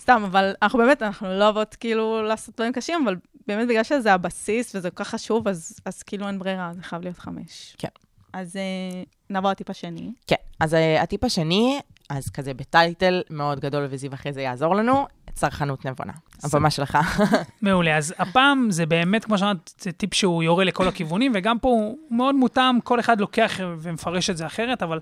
סתם, 0.00 0.22
אבל 0.24 0.54
אנחנו 0.62 0.78
באמת, 0.78 1.02
אנחנו 1.02 1.28
לא 1.38 1.44
אוהבות 1.44 1.74
כאילו 1.74 2.22
לעשות 2.22 2.54
דברים 2.54 2.72
קשים, 2.72 3.02
אבל 3.04 3.16
באמת 3.46 3.68
בגלל 3.68 3.82
שזה 3.82 4.12
הבסיס 4.12 4.74
וזה 4.74 4.90
כל 4.90 5.04
כך 5.04 5.10
חשוב, 5.10 5.48
אז, 5.48 5.80
אז 5.84 6.02
כאילו 6.02 6.26
אין 6.26 6.38
ברירה, 6.38 6.70
זה 6.74 6.82
חייב 6.82 7.02
להיות 7.02 7.18
חמש. 7.18 7.76
כן. 7.78 7.88
אז 8.32 8.56
אה, 8.56 9.02
נעבור 9.30 9.50
לטיפ 9.50 9.70
השני. 9.70 10.12
כן, 10.26 10.36
אז 10.60 10.74
uh, 10.74 11.02
הטיפ 11.02 11.24
השני, 11.24 11.80
אז 12.10 12.30
כזה 12.30 12.54
בטייטל 12.54 13.22
מאוד 13.30 13.60
גדול, 13.60 13.86
וזיו 13.90 14.14
אחרי 14.14 14.32
זה 14.32 14.42
יעזור 14.42 14.74
לנו, 14.74 15.06
צרכנות 15.34 15.84
נבונה. 15.84 16.12
הבמה 16.42 16.70
שלך. 16.70 16.98
מעולה. 17.62 17.96
אז 17.96 18.14
הפעם 18.18 18.70
זה 18.70 18.86
באמת, 18.86 19.24
כמו 19.24 19.38
שאמרת, 19.38 19.70
זה 19.78 19.92
טיפ 19.92 20.14
שהוא 20.14 20.42
יורה 20.42 20.64
לכל 20.64 20.88
הכיוונים, 20.88 21.32
וגם 21.34 21.58
פה 21.58 21.68
הוא 21.68 21.98
מאוד 22.10 22.34
מותאם, 22.34 22.80
כל 22.80 23.00
אחד 23.00 23.20
לוקח 23.20 23.60
ומפרש 23.78 24.30
את 24.30 24.36
זה 24.36 24.46
אחרת, 24.46 24.82
אבל 24.82 25.00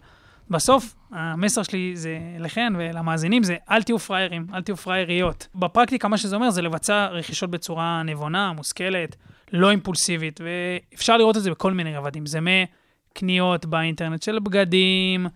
בסוף, 0.50 0.94
המסר 1.10 1.62
שלי 1.62 1.92
זה 1.94 2.18
לכן 2.38 2.72
ולמאזינים, 2.78 3.42
זה 3.42 3.56
אל 3.70 3.82
תהיו 3.82 3.98
פראיירים, 3.98 4.46
אל 4.54 4.62
תהיו 4.62 4.76
פראייריות. 4.76 5.46
בפרקטיקה, 5.54 6.08
מה 6.08 6.18
שזה 6.18 6.36
אומר 6.36 6.50
זה 6.50 6.62
לבצע 6.62 7.06
רכישות 7.06 7.50
בצורה 7.50 8.02
נבונה, 8.02 8.52
מושכלת, 8.52 9.16
לא 9.52 9.70
אימפולסיבית, 9.70 10.40
ואפשר 10.44 11.16
לראות 11.16 11.36
את 11.36 11.42
זה 11.42 11.50
בכל 11.50 11.72
מיני 11.72 11.96
רבדים. 11.96 12.26
זה 12.26 12.38
מקניות 12.40 13.66
באינטרנט 13.66 14.22
של 14.22 14.38
בגדים, 14.38 15.26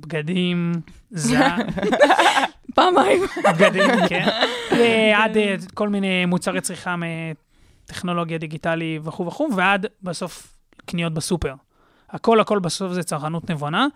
בגדים, 0.00 0.72
זה... 1.10 1.38
פעמיים. 2.74 3.22
בגדים, 3.54 3.90
כן. 4.08 4.28
ועד 4.70 5.36
אה, 5.36 5.54
כל 5.74 5.88
מיני 5.88 6.26
מוצרי 6.26 6.60
צריכה 6.60 6.94
מטכנולוגיה 7.84 8.38
דיגיטלי 8.38 8.98
וכו' 9.02 9.26
וכו', 9.26 9.48
ועד 9.56 9.86
בסוף 10.02 10.54
קניות 10.86 11.14
בסופר. 11.14 11.54
הכל 12.10 12.40
הכל 12.40 12.58
בסוף 12.58 12.92
זה 12.92 13.02
צרכנות 13.02 13.50
נבונה, 13.50 13.86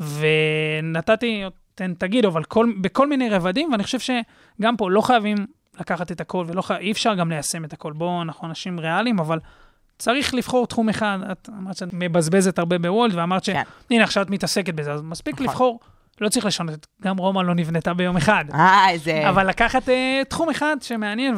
ונתתי 0.00 1.44
תן, 1.74 1.94
תגיד, 1.94 2.24
אבל 2.24 2.44
כל, 2.44 2.72
בכל 2.80 3.08
מיני 3.08 3.30
רבדים, 3.30 3.72
ואני 3.72 3.84
חושב 3.84 3.98
שגם 3.98 4.76
פה 4.76 4.90
לא 4.90 5.00
חייבים 5.00 5.36
לקחת 5.80 6.12
את 6.12 6.20
הכל, 6.20 6.44
ולא 6.48 6.62
חי... 6.62 6.76
אי 6.76 6.92
אפשר 6.92 7.14
גם 7.14 7.30
ליישם 7.30 7.64
את 7.64 7.72
הכל. 7.72 7.92
בואו, 7.92 8.22
אנחנו 8.22 8.48
אנשים 8.48 8.80
ריאליים, 8.80 9.18
אבל 9.18 9.38
צריך 9.98 10.34
לבחור 10.34 10.66
תחום 10.66 10.88
אחד. 10.88 11.18
את 11.32 11.48
אמרת 11.58 11.76
שאת 11.76 11.88
מבזבזת 11.92 12.58
הרבה 12.58 12.78
בוולד, 12.78 13.14
ואמרת 13.14 13.44
ש... 13.44 13.50
כן. 13.50 13.62
הנה, 13.90 14.04
עכשיו 14.04 14.22
את 14.22 14.30
מתעסקת 14.30 14.74
בזה, 14.74 14.92
אז 14.92 15.02
מספיק 15.02 15.34
נכון. 15.34 15.46
לבחור. 15.46 15.80
לא 16.20 16.28
צריך 16.28 16.46
לשנות, 16.46 16.86
גם 17.02 17.16
רומא 17.16 17.40
לא 17.40 17.54
נבנתה 17.54 17.94
ביום 17.94 18.16
אחד. 18.16 18.44
אה, 18.54 18.90
איזה... 18.90 19.28
אבל 19.28 19.48
לקחת 19.48 19.88
אה, 19.88 20.22
תחום 20.28 20.50
אחד 20.50 20.76
שמעניין 20.80 21.34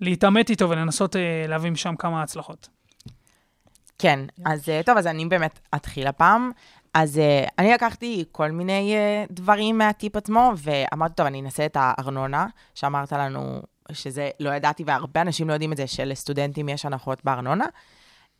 ולהתעמת 0.00 0.50
איתו 0.50 0.70
ולנסות 0.70 1.16
אה, 1.16 1.44
להביא 1.48 1.70
משם 1.70 1.96
כמה 1.96 2.22
הצלחות. 2.22 2.68
כן, 3.98 4.20
אז 4.44 4.68
אה, 4.68 4.80
טוב, 4.82 4.98
אז 4.98 5.06
אני 5.06 5.24
באמת 5.24 5.58
אתחיל 5.74 6.06
הפעם. 6.06 6.50
אז 6.94 7.18
אה, 7.18 7.44
אני 7.58 7.72
לקחתי 7.72 8.24
כל 8.32 8.50
מיני 8.50 8.94
אה, 8.96 9.24
דברים 9.30 9.78
מהטיפ 9.78 10.16
עצמו, 10.16 10.52
ואמרתי, 10.56 11.14
טוב, 11.14 11.26
אני 11.26 11.40
אנסה 11.40 11.66
את 11.66 11.76
הארנונה, 11.80 12.46
שאמרת 12.74 13.12
לנו 13.12 13.62
שזה 13.92 14.30
לא 14.40 14.50
ידעתי, 14.50 14.84
והרבה 14.86 15.20
אנשים 15.20 15.48
לא 15.48 15.52
יודעים 15.52 15.72
את 15.72 15.76
זה, 15.76 15.86
שלסטודנטים 15.86 16.68
יש 16.68 16.86
הנחות 16.86 17.24
בארנונה. 17.24 17.64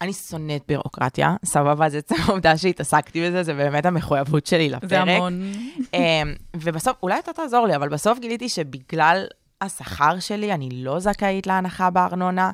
אני 0.01 0.13
שונאת 0.13 0.63
בירוקרטיה, 0.69 1.35
סבבה, 1.45 1.89
זה 1.89 1.99
עצם 1.99 2.15
העובדה 2.25 2.57
שהתעסקתי 2.57 3.27
בזה, 3.27 3.43
זה 3.43 3.55
באמת 3.55 3.87
המחויבות 3.87 4.47
שלי 4.47 4.69
לפרק. 4.69 4.91
זה 4.91 5.01
המון. 5.01 5.53
אמ, 5.95 6.35
ובסוף, 6.57 6.97
אולי 7.03 7.19
אתה 7.19 7.33
תעזור 7.33 7.67
לי, 7.67 7.77
אבל 7.77 7.89
בסוף 7.89 8.19
גיליתי 8.19 8.49
שבגלל 8.49 9.27
השכר 9.61 10.21
שלי, 10.21 10.53
אני 10.53 10.69
לא 10.73 10.99
זכאית 10.99 11.47
להנחה 11.47 11.91
בארנונה. 11.91 12.51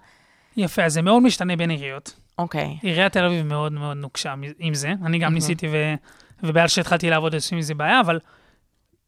יפה, 0.56 0.84
אז 0.84 0.92
זה 0.92 1.02
מאוד 1.02 1.22
משתנה 1.22 1.56
בין 1.56 1.70
עיריות. 1.70 2.14
אוקיי, 2.38 2.76
עיריית 2.82 3.12
תל 3.12 3.25
אביב 3.25 3.46
מאוד 3.46 3.72
מאוד 3.72 3.96
נוקשה 3.96 4.34
עם 4.58 4.75
זה. 4.75 4.92
אני 5.04 5.18
גם 5.18 5.34
ניסיתי, 5.34 5.68
ו... 5.68 5.94
ובעל 6.42 6.68
שהתחלתי 6.68 7.11
לעבוד, 7.11 7.34
יש 7.34 7.52
עם 7.52 7.62
זה 7.62 7.75
בעיה, 7.75 8.00
אבל 8.00 8.18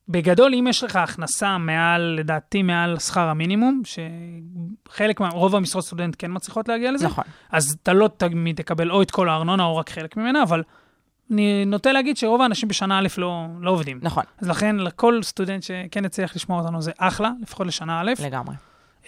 בגדול, 0.09 0.55
אם 0.55 0.67
יש 0.69 0.85
לך 0.85 0.97
הכנסה 0.97 1.59
מעל, 1.59 2.03
לדעתי, 2.19 2.63
מעל 2.63 2.99
שכר 2.99 3.29
המינימום, 3.29 3.83
שחלק, 3.85 5.21
מה- 5.21 5.29
רוב 5.29 5.57
המשרות 5.57 5.85
סטודנט 5.85 6.17
כן 6.19 6.31
מצליחות 6.35 6.69
להגיע 6.69 6.93
לזה, 6.93 7.07
נכון. 7.07 7.25
אז 7.51 7.77
אתה 7.83 7.93
לא 7.93 8.09
תמיד 8.17 8.57
תקבל 8.57 8.91
או 8.91 9.03
את 9.03 9.11
כל 9.11 9.29
הארנונה 9.29 9.65
או 9.65 9.77
רק 9.77 9.91
חלק 9.91 10.17
ממנה, 10.17 10.43
אבל 10.43 10.63
אני 11.31 11.65
נוטה 11.65 11.93
להגיד 11.93 12.17
שרוב 12.17 12.41
האנשים 12.41 12.69
בשנה 12.69 12.99
א' 12.99 13.07
לא, 13.19 13.45
לא 13.61 13.71
עובדים. 13.71 13.99
נכון, 14.03 14.25
אז 14.39 14.49
לכן, 14.49 14.77
לכל 14.77 15.23
סטודנט 15.23 15.63
שכן 15.63 16.05
יצליח 16.05 16.37
לשמוע 16.37 16.61
אותנו 16.63 16.83
זה 16.83 16.93
אחלה, 16.99 17.31
לפחות 17.43 17.67
לשנה 17.67 18.01
א', 18.01 18.13
לגמרי. 18.25 18.55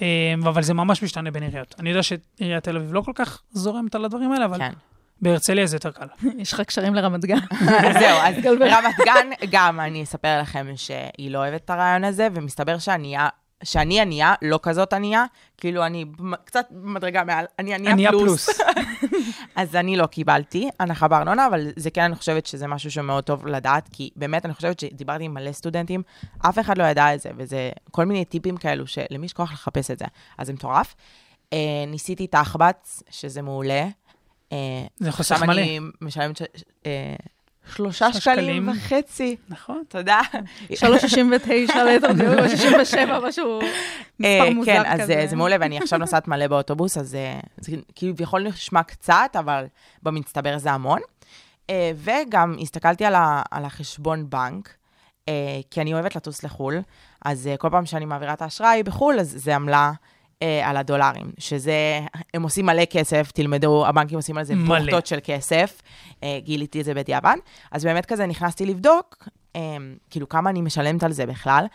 אה, 0.02 0.34
אבל 0.44 0.62
זה 0.62 0.74
ממש 0.74 1.02
משתנה 1.02 1.30
בין 1.30 1.42
עיריות. 1.42 1.74
אני 1.78 1.88
יודע 1.88 2.02
שעיריית 2.02 2.64
תל 2.64 2.76
אביב 2.76 2.92
לא 2.92 3.00
כל 3.00 3.12
כך 3.14 3.42
זורמת 3.50 3.94
על 3.94 4.04
הדברים 4.04 4.32
האלה, 4.32 4.44
אבל 4.44 4.58
כן. 4.58 4.72
בהרצליה 5.20 5.66
זה 5.66 5.76
יותר 5.76 5.90
קל. 5.90 6.06
יש 6.38 6.52
לך 6.52 6.60
קשרים 6.60 6.94
לרמת 6.94 7.24
גן. 7.24 7.38
זהו, 8.00 8.18
אז 8.22 8.34
רמת 8.74 8.94
גן, 9.04 9.30
גם 9.50 9.80
אני 9.80 10.02
אספר 10.02 10.40
לכם 10.40 10.66
שהיא 10.76 11.30
לא 11.30 11.38
אוהבת 11.38 11.64
את 11.64 11.70
הרעיון 11.70 12.04
הזה, 12.04 12.28
ומסתבר 12.34 12.78
שענייה, 12.78 13.28
שאני 13.64 14.00
ענייה, 14.00 14.34
לא 14.42 14.60
כזאת 14.62 14.92
ענייה, 14.92 15.24
כאילו 15.58 15.86
אני 15.86 16.04
קצת 16.44 16.66
במדרגה 16.70 17.24
מעל, 17.24 17.44
אני 17.58 17.74
ענייה. 17.74 18.10
פלוס. 18.10 18.48
אז 19.56 19.76
אני 19.76 19.96
לא 19.96 20.06
קיבלתי 20.06 20.70
הנחה 20.80 21.08
בארנונה, 21.08 21.46
אבל 21.46 21.72
זה 21.76 21.90
כן, 21.90 22.02
אני 22.02 22.14
חושבת 22.14 22.46
שזה 22.46 22.66
משהו 22.66 22.90
שמאוד 22.90 23.24
טוב 23.24 23.46
לדעת, 23.46 23.88
כי 23.92 24.10
באמת, 24.16 24.44
אני 24.44 24.54
חושבת 24.54 24.80
שדיברתי 24.80 25.24
עם 25.24 25.34
מלא 25.34 25.52
סטודנטים, 25.52 26.02
אף 26.38 26.58
אחד 26.58 26.78
לא 26.78 26.84
ידע 26.84 27.14
את 27.14 27.20
זה, 27.20 27.30
וזה 27.36 27.70
כל 27.90 28.04
מיני 28.04 28.24
טיפים 28.24 28.56
כאלו 28.56 28.86
שלמי 28.86 29.26
יש 29.26 29.32
כוח 29.32 29.52
לחפש 29.52 29.90
את 29.90 29.98
זה, 29.98 30.04
אז 30.38 30.46
זה 30.46 30.52
מטורף. 30.52 30.94
אה, 31.52 31.84
ניסיתי 31.86 32.26
תחבץ, 32.26 33.02
שזה 33.10 33.42
מעולה. 33.42 33.86
אה, 34.52 34.58
זה 34.98 35.12
חוסך 35.12 35.32
עכשיו 35.32 35.48
מלא. 35.48 35.60
אני 35.60 35.80
משלמת. 36.00 36.42
אה, 36.86 37.14
שלושה 37.74 38.12
שקלים. 38.12 38.68
וחצי, 38.68 39.36
נכון. 39.48 39.82
תודה. 39.88 40.20
3.69 40.70 40.74
ליטר 41.84 42.12
דיור, 42.12 42.44
או 42.44 42.48
67, 42.48 43.20
משהו, 43.28 43.60
אה, 43.60 43.66
מספר 44.18 44.54
מוזר 44.54 44.72
כן, 44.72 44.92
כזה. 44.92 45.02
אז 45.02 45.10
אה, 45.10 45.26
זה 45.26 45.36
מעולה, 45.36 45.56
ואני 45.60 45.78
עכשיו 45.78 45.98
נוסעת 45.98 46.28
מלא 46.28 46.46
באוטובוס, 46.46 46.98
אז 46.98 47.16
זה 47.56 47.76
כביכול 47.96 48.42
נשמע 48.42 48.82
קצת, 48.82 49.36
אבל 49.38 49.64
במצטבר 50.02 50.58
זה 50.58 50.72
המון. 50.72 51.00
וגם 51.94 52.56
הסתכלתי 52.60 53.04
על 53.50 53.64
החשבון 53.64 54.30
בנק, 54.30 54.74
כי 55.70 55.80
אני 55.80 55.94
אוהבת 55.94 56.16
לטוס 56.16 56.42
לחו"ל, 56.42 56.80
אז 57.24 57.50
כל 57.58 57.68
פעם 57.70 57.86
שאני 57.86 58.04
מעבירה 58.04 58.32
את 58.32 58.42
האשראי 58.42 58.82
בחו"ל, 58.82 59.20
אז 59.20 59.34
זה 59.36 59.54
עמלה 59.54 59.92
אה, 60.42 60.68
על 60.70 60.76
הדולרים, 60.76 61.32
שזה, 61.38 62.00
הם 62.34 62.42
עושים 62.42 62.66
מלא 62.66 62.84
כסף, 62.84 63.30
תלמדו, 63.34 63.86
הבנקים 63.86 64.16
עושים 64.16 64.38
על 64.38 64.44
זה. 64.44 64.54
בוכטות 64.66 65.06
של 65.06 65.18
כסף, 65.24 65.82
אה, 66.22 66.38
גיליתי 66.42 66.80
את 66.80 66.84
זה 66.84 66.94
בדיעבד. 66.94 67.36
אז 67.72 67.84
באמת 67.84 68.06
כזה 68.06 68.26
נכנסתי 68.26 68.66
לבדוק, 68.66 69.28
אה, 69.56 69.76
כאילו 70.10 70.28
כמה 70.28 70.50
אני 70.50 70.60
משלמת 70.60 71.02
על 71.02 71.12
זה 71.12 71.26
בכלל. 71.26 71.66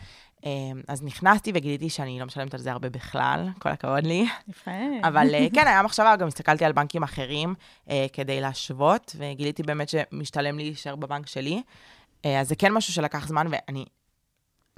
אה, 0.46 0.50
אז 0.88 1.02
נכנסתי 1.02 1.52
וגיליתי 1.54 1.90
שאני 1.90 2.20
לא 2.20 2.26
משלמת 2.26 2.54
על 2.54 2.60
זה 2.60 2.72
הרבה 2.72 2.88
בכלל, 2.88 3.48
כל 3.58 3.68
הכבוד 3.68 4.06
לי. 4.06 4.26
יפה. 4.48 4.70
אבל 5.02 5.34
אה, 5.34 5.46
כן, 5.54 5.66
היה 5.66 5.82
מחשבה, 5.82 6.16
גם 6.16 6.28
הסתכלתי 6.28 6.64
על 6.64 6.72
בנקים 6.72 7.02
אחרים 7.02 7.54
אה, 7.90 8.06
כדי 8.12 8.40
להשוות, 8.40 9.16
וגיליתי 9.18 9.62
באמת 9.62 9.88
שמשתלם 9.88 10.58
לי 10.58 10.64
להישאר 10.64 10.96
בבנק 10.96 11.26
שלי. 11.26 11.62
אז 12.40 12.48
זה 12.48 12.56
כן 12.56 12.72
משהו 12.72 12.92
שלקח 12.92 13.28
זמן, 13.28 13.46
ואני, 13.50 13.84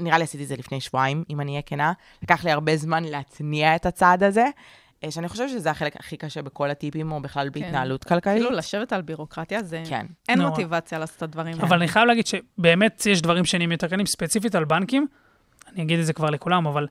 נראה 0.00 0.18
לי 0.18 0.24
עשיתי 0.24 0.42
את 0.42 0.48
זה 0.48 0.56
לפני 0.56 0.80
שבועיים, 0.80 1.24
אם 1.30 1.40
אני 1.40 1.50
אהיה 1.50 1.62
כנה. 1.62 1.92
לקח 2.22 2.44
לי 2.44 2.50
הרבה 2.50 2.76
זמן 2.76 3.04
להתניע 3.04 3.76
את 3.76 3.86
הצעד 3.86 4.22
הזה, 4.22 4.46
אה, 5.04 5.10
שאני 5.10 5.28
חושבת 5.28 5.48
שזה 5.48 5.70
החלק 5.70 5.96
הכי 5.96 6.16
קשה 6.16 6.42
בכל 6.42 6.70
הטיפים, 6.70 7.12
או 7.12 7.22
בכלל 7.22 7.48
בהתנהלות 7.48 8.04
כלכלית. 8.04 8.42
כאילו, 8.42 8.50
לשבת 8.50 8.92
על 8.92 9.02
בירוקרטיה 9.02 9.62
זה... 9.62 9.82
כן. 9.88 10.06
אין 10.28 10.38
נורא. 10.38 10.50
מוטיבציה 10.50 10.98
לעשות 10.98 11.16
את 11.16 11.22
הדברים 11.22 11.54
האלה. 11.54 11.62
אבל 11.62 11.76
אני 11.76 11.88
חייב 11.88 12.06
להגיד 12.06 12.26
שבאמת 12.26 13.06
יש 13.06 13.22
דברים 13.22 13.44
שנהיים 13.44 13.72
יותר 13.72 13.88
קלים, 13.88 14.06
ספציפית 14.06 14.54
על 14.54 14.64
בנקים, 14.64 15.06
אני 15.72 15.82
אגיד 15.82 15.98
את 15.98 16.06
זה 16.06 16.12
כבר 16.12 16.30
לכולם, 16.30 16.66
אבל 16.66 16.86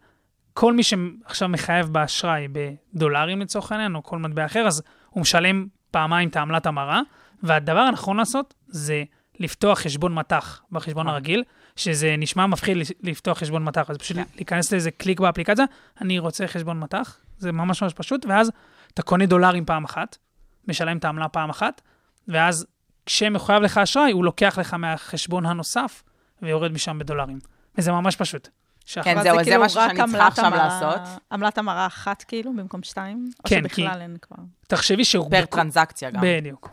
כל 0.54 0.74
מי 0.74 0.84
שעכשיו 0.84 1.50
מחייב 1.50 1.88
באשראי 1.88 2.48
בדולרים 2.52 3.42
לצורך 3.42 3.72
העניין, 3.72 3.96
או 3.96 4.04
כל 4.04 4.18
מטבע 4.18 4.46
אחר, 4.46 4.68
אז 4.68 4.84
הוא 5.10 5.22
משלם 5.22 5.68
פעמיים 5.92 6.30
את 6.30 6.36
העמלת 6.36 6.66
המרה, 6.66 7.02
והדבר 7.44 7.80
הנכון 7.80 8.18
לעשות 8.18 8.54
זה 8.68 9.04
לפתוח 9.40 9.80
חשבון 9.80 10.14
מטח 10.14 10.62
בחשבון 10.72 11.08
אה. 11.08 11.14
הרגיל, 11.14 11.44
שזה 11.76 12.16
נשמע 12.18 12.48
מפחיד 12.48 12.78
לפתוח 13.04 13.38
חשבון 13.38 13.64
מטח, 13.64 13.90
אז 13.90 13.98
פשוט 13.98 14.18
להיכנס 14.36 14.72
לאיזה 14.72 14.92
קליק 14.92 15.20
באפליקציה, 15.20 15.66
אני 16.02 16.20
רוצה 16.20 16.48
חשבון 16.48 16.80
מטח, 16.80 17.18
זה 17.38 17.52
ממש 17.52 17.84
ממש 17.84 17.94
פשוט, 17.94 18.26
ואז 18.26 18.52
אתה 18.94 19.02
קונה 19.02 19.26
דולרים 19.26 19.66
פעם 19.66 19.84
אחת, 19.84 20.18
משלם 20.68 20.98
את 20.98 21.06
העמלה 21.06 21.28
פעם 21.30 21.50
אחת, 21.50 21.82
ואז 22.28 22.66
כשמחויב 23.06 23.64
לך 23.64 23.78
אשראי, 23.78 24.12
הוא 24.12 24.24
לוקח 24.26 24.58
לך 24.60 24.74
מהחשבון 24.74 25.46
הנוסף 25.46 26.04
ויורד 26.42 26.72
משם 26.72 27.00
בדולרים. 27.00 27.40
וזה 27.78 27.92
ממש 27.92 28.16
פשוט. 28.16 28.48
כן, 29.04 29.24
זהו, 29.24 29.38
זה 29.38 29.44
כאילו 29.44 29.64
משהו 29.64 29.82
שאני 29.82 30.00
צריכה 30.12 30.28
עכשיו 30.28 30.46
המרה- 30.46 30.58
לעשות. 30.68 31.02
עמלת 31.32 31.58
המרה 31.58 31.86
אחת, 31.86 32.24
כאילו, 32.24 32.54
במקום 32.56 32.84
שתיים? 32.84 33.30
או 33.40 33.50
כן, 33.50 33.60
שבכלל 33.64 33.94
כי- 33.96 34.02
אין 34.02 34.18
כבר. 34.22 34.38
תחשבי 34.68 35.06
שהוא... 35.06 35.30
פר 35.32 35.46
טרנזקציה 35.46 36.12
גם. 36.12 36.22
בדיוק. 36.24 36.70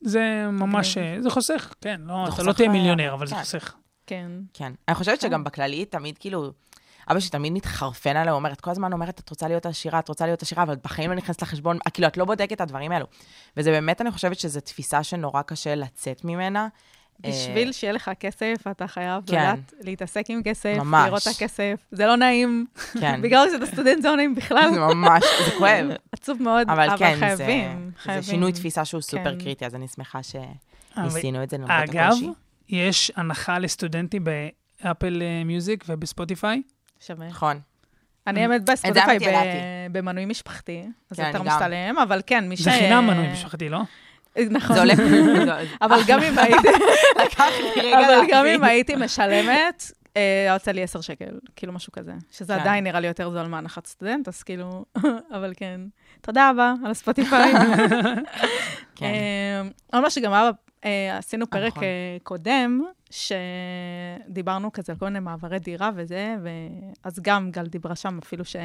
זה 0.00 0.46
ממש, 0.52 0.98
אה, 0.98 1.16
זה 1.20 1.30
חוסך, 1.30 1.74
כן, 1.80 2.00
לא, 2.04 2.24
זה 2.28 2.34
אתה 2.34 2.42
לא 2.42 2.52
תהיה 2.52 2.68
מיליונר, 2.68 3.14
אבל 3.14 3.26
זה 3.26 3.34
כן. 3.34 3.40
חוסך. 3.40 3.74
כן. 4.08 4.30
כן. 4.54 4.72
אני 4.88 4.94
חושבת 4.94 5.20
שגם 5.20 5.44
בכללי, 5.44 5.84
תמיד 5.84 6.18
כאילו, 6.18 6.50
אבא 7.10 7.20
שלי 7.20 7.30
תמיד 7.30 7.52
מתחרפן 7.52 8.16
עליה, 8.16 8.32
הוא 8.32 8.38
אומר, 8.38 8.52
את 8.52 8.60
כל 8.60 8.70
הזמן 8.70 8.92
אומרת, 8.92 9.20
את 9.20 9.30
רוצה 9.30 9.48
להיות 9.48 9.66
עשירה, 9.66 9.98
את 9.98 10.08
רוצה 10.08 10.26
להיות 10.26 10.42
עשירה, 10.42 10.62
אבל 10.62 10.76
בחיים 10.84 11.10
לא 11.10 11.16
נכנסת 11.16 11.42
לחשבון, 11.42 11.78
אה, 11.86 11.90
כאילו, 11.90 12.08
את 12.08 12.16
לא 12.16 12.24
בודקת 12.24 12.52
את 12.52 12.60
הדברים 12.60 12.92
האלו. 12.92 13.06
וזה 13.56 13.70
באמת, 13.70 14.00
אני 14.00 14.10
חושבת 14.10 14.38
שזו 14.38 14.60
תפיסה 14.60 15.02
שנורא 15.02 15.42
קשה 15.42 15.74
לצאת 15.74 16.24
ממנה. 16.24 16.68
בשביל 17.20 17.68
אה, 17.68 17.72
שיהיה 17.72 17.92
לך 17.92 18.10
כסף, 18.20 18.54
אתה 18.70 18.86
חייב 18.86 19.22
כן. 19.26 19.36
לדעת 19.36 19.72
להתעסק 19.80 20.24
עם 20.28 20.42
כסף, 20.44 20.74
ממש. 20.78 21.06
לראות 21.06 21.22
את 21.22 21.26
הכסף. 21.26 21.74
זה 21.90 22.06
לא 22.06 22.16
נעים. 22.16 22.66
כן. 23.00 23.20
בגלל 23.22 23.48
שאתה 23.52 23.66
סטודנט 23.66 24.02
זה 24.02 24.08
לא 24.08 24.16
נעים 24.16 24.34
בכלל. 24.34 24.70
זה 24.74 24.80
ממש, 24.80 25.22
זה 25.44 25.50
כואב. 25.58 25.86
עצוב 26.12 26.42
מאוד, 26.42 26.70
אבל 26.70 26.88
כן, 26.98 27.14
זה- 27.14 27.20
חייבים. 27.20 27.90
זה 27.96 28.02
חייבים. 28.02 28.22
שינוי 28.22 28.52
תפיסה 28.52 28.84
שהוא 28.84 29.00
סופר 29.00 29.24
כן. 29.32 29.38
קריטי, 29.38 29.66
אז 29.66 29.74
אני 29.74 29.88
שמחה 29.88 30.18
אבל- 30.18 31.10
שניסינו 31.10 31.42
את 31.42 31.50
זה 31.50 31.56
למרות 31.58 31.70
אגב, 31.70 31.96
הקושי. 32.10 32.30
יש 32.68 33.12
הנחה 33.16 33.58
לסטודנטים 33.58 34.24
ב 34.24 34.40
Apple 34.40 35.22
אה, 35.22 35.44
Music 35.44 35.84
וב 35.88 36.03
Spotify. 36.03 36.62
שווה. 37.00 37.28
נכון. 37.28 37.60
אני 38.26 38.42
האמת 38.42 38.70
ב 38.70 38.76
Spotify 38.76 39.18
במנוי 39.92 40.24
משפחתי, 40.24 40.86
אז 41.10 41.16
כן, 41.16 41.22
זה 41.22 41.28
יותר. 41.28 41.42
משתלם, 41.42 41.98
אבל 41.98 42.20
כן, 42.26 42.48
מי 42.48 42.56
ש... 42.56 42.60
זה 42.60 42.70
חינם 42.70 43.06
מנוי 43.06 43.32
משפחתי, 43.32 43.68
לא? 43.68 43.80
נכון. 44.50 44.76
זה 44.76 44.82
הולך... 44.82 44.98
אבל 45.82 46.00
גם 46.06 46.22
אם 46.22 46.38
הייתי... 46.38 46.68
לקח 47.24 47.44
לי 47.60 47.82
רגע 47.82 47.98
אבל 47.98 48.26
גם. 48.30 48.46
אם 48.46 48.64
הייתי 48.64 48.96
משלמת, 48.96 49.92
אה, 50.16 50.52
יוצא 50.54 50.70
לי 50.70 50.82
10 50.82 51.00
שקל, 51.00 51.38
כאילו 51.56 51.72
משהו 51.72 51.92
כזה. 51.92 52.12
שזה 52.30 52.54
כן. 52.54 52.60
עדיין 52.60 52.84
נראה 52.84 53.00
לי 53.00 53.06
יותר 53.06 53.30
זול 53.30 53.46
מהנחת 53.46 53.86
סטודנט, 53.86 54.28
אז 54.28 54.42
כאילו, 54.42 54.84
אבל 55.36 55.52
כן. 55.56 55.80
תודה 56.20 56.50
רבה 56.50 56.74
על 56.84 56.90
הספוטיפיי. 56.90 57.52
כן. 58.96 59.12
מה 59.92 60.10
שגם 60.10 60.32
היה, 60.32 60.42
אה, 60.44 60.50
עשינו 61.18 61.50
פרק 61.50 61.72
נכון. 61.72 61.84
אה, 61.84 62.16
קודם, 62.22 62.82
שדיברנו 63.10 64.72
כזה 64.72 64.92
על 64.92 64.98
כל 64.98 65.04
מיני 65.04 65.20
מעברי 65.20 65.58
דירה 65.58 65.90
וזה, 65.94 66.36
ואז 66.42 67.20
גם 67.22 67.50
גל 67.50 67.66
דיברה 67.66 67.96
שם 67.96 68.18
אפילו 68.22 68.44
ש... 68.44 68.56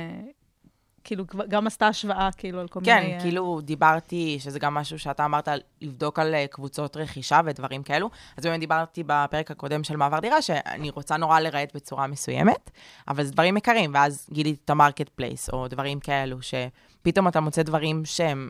כאילו, 1.04 1.26
גם 1.48 1.68
עשתה 1.68 1.88
השוואה, 1.88 2.30
כאילו, 2.38 2.60
על 2.60 2.68
כל 2.68 2.80
כן, 2.84 3.00
מיני... 3.02 3.16
אה, 3.16 3.22
כאילו 3.22 3.62
דיברתי, 3.62 4.38
שזה 4.40 4.60
גם 4.60 4.74
משהו 4.74 5.00
שאתה 5.00 5.26
אמרת, 5.26 5.48
לבדוק 5.82 6.20
על 6.20 6.36
אה, 6.36 6.46
קבוצות 6.48 6.98
רכישה 6.98 7.42
ודברים 7.46 7.84
כאלו. 7.84 8.10
אז 8.38 8.44
באמת 8.44 8.60
דיברתי 8.60 9.04
בפרק 9.08 9.52
הקודם 9.52 9.84
של 9.84 9.96
מעבר 9.96 10.20
דירה, 10.20 10.42
שאני 10.42 10.90
רוצה 10.90 11.18
נורא 11.18 11.40
לרהט 11.40 11.76
בצורה 11.76 12.08
מסוימת, 12.08 12.72
אבל 13.08 13.24
זה 13.24 13.32
דברים 13.32 13.58
יקרים, 13.58 13.92
ואז 13.94 14.28
גיליתי 14.32 14.62
את 14.66 14.70
ה 14.70 15.10
Marketplace, 15.10 15.50
או 15.50 15.68
דברים 15.68 16.00
כאלו, 16.00 16.38
שפתאום 16.42 17.28
אתה 17.28 17.40
מוצא 17.40 17.64
דברים 17.64 18.06
שהם 18.06 18.50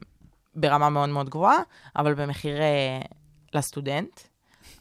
ברמה 0.55 0.89
מאוד 0.89 1.10
מאוד 1.10 1.29
גבוהה, 1.29 1.58
אבל 1.96 2.13
במחיר 2.13 2.62
אה, 2.62 3.01
לסטודנט. 3.56 4.20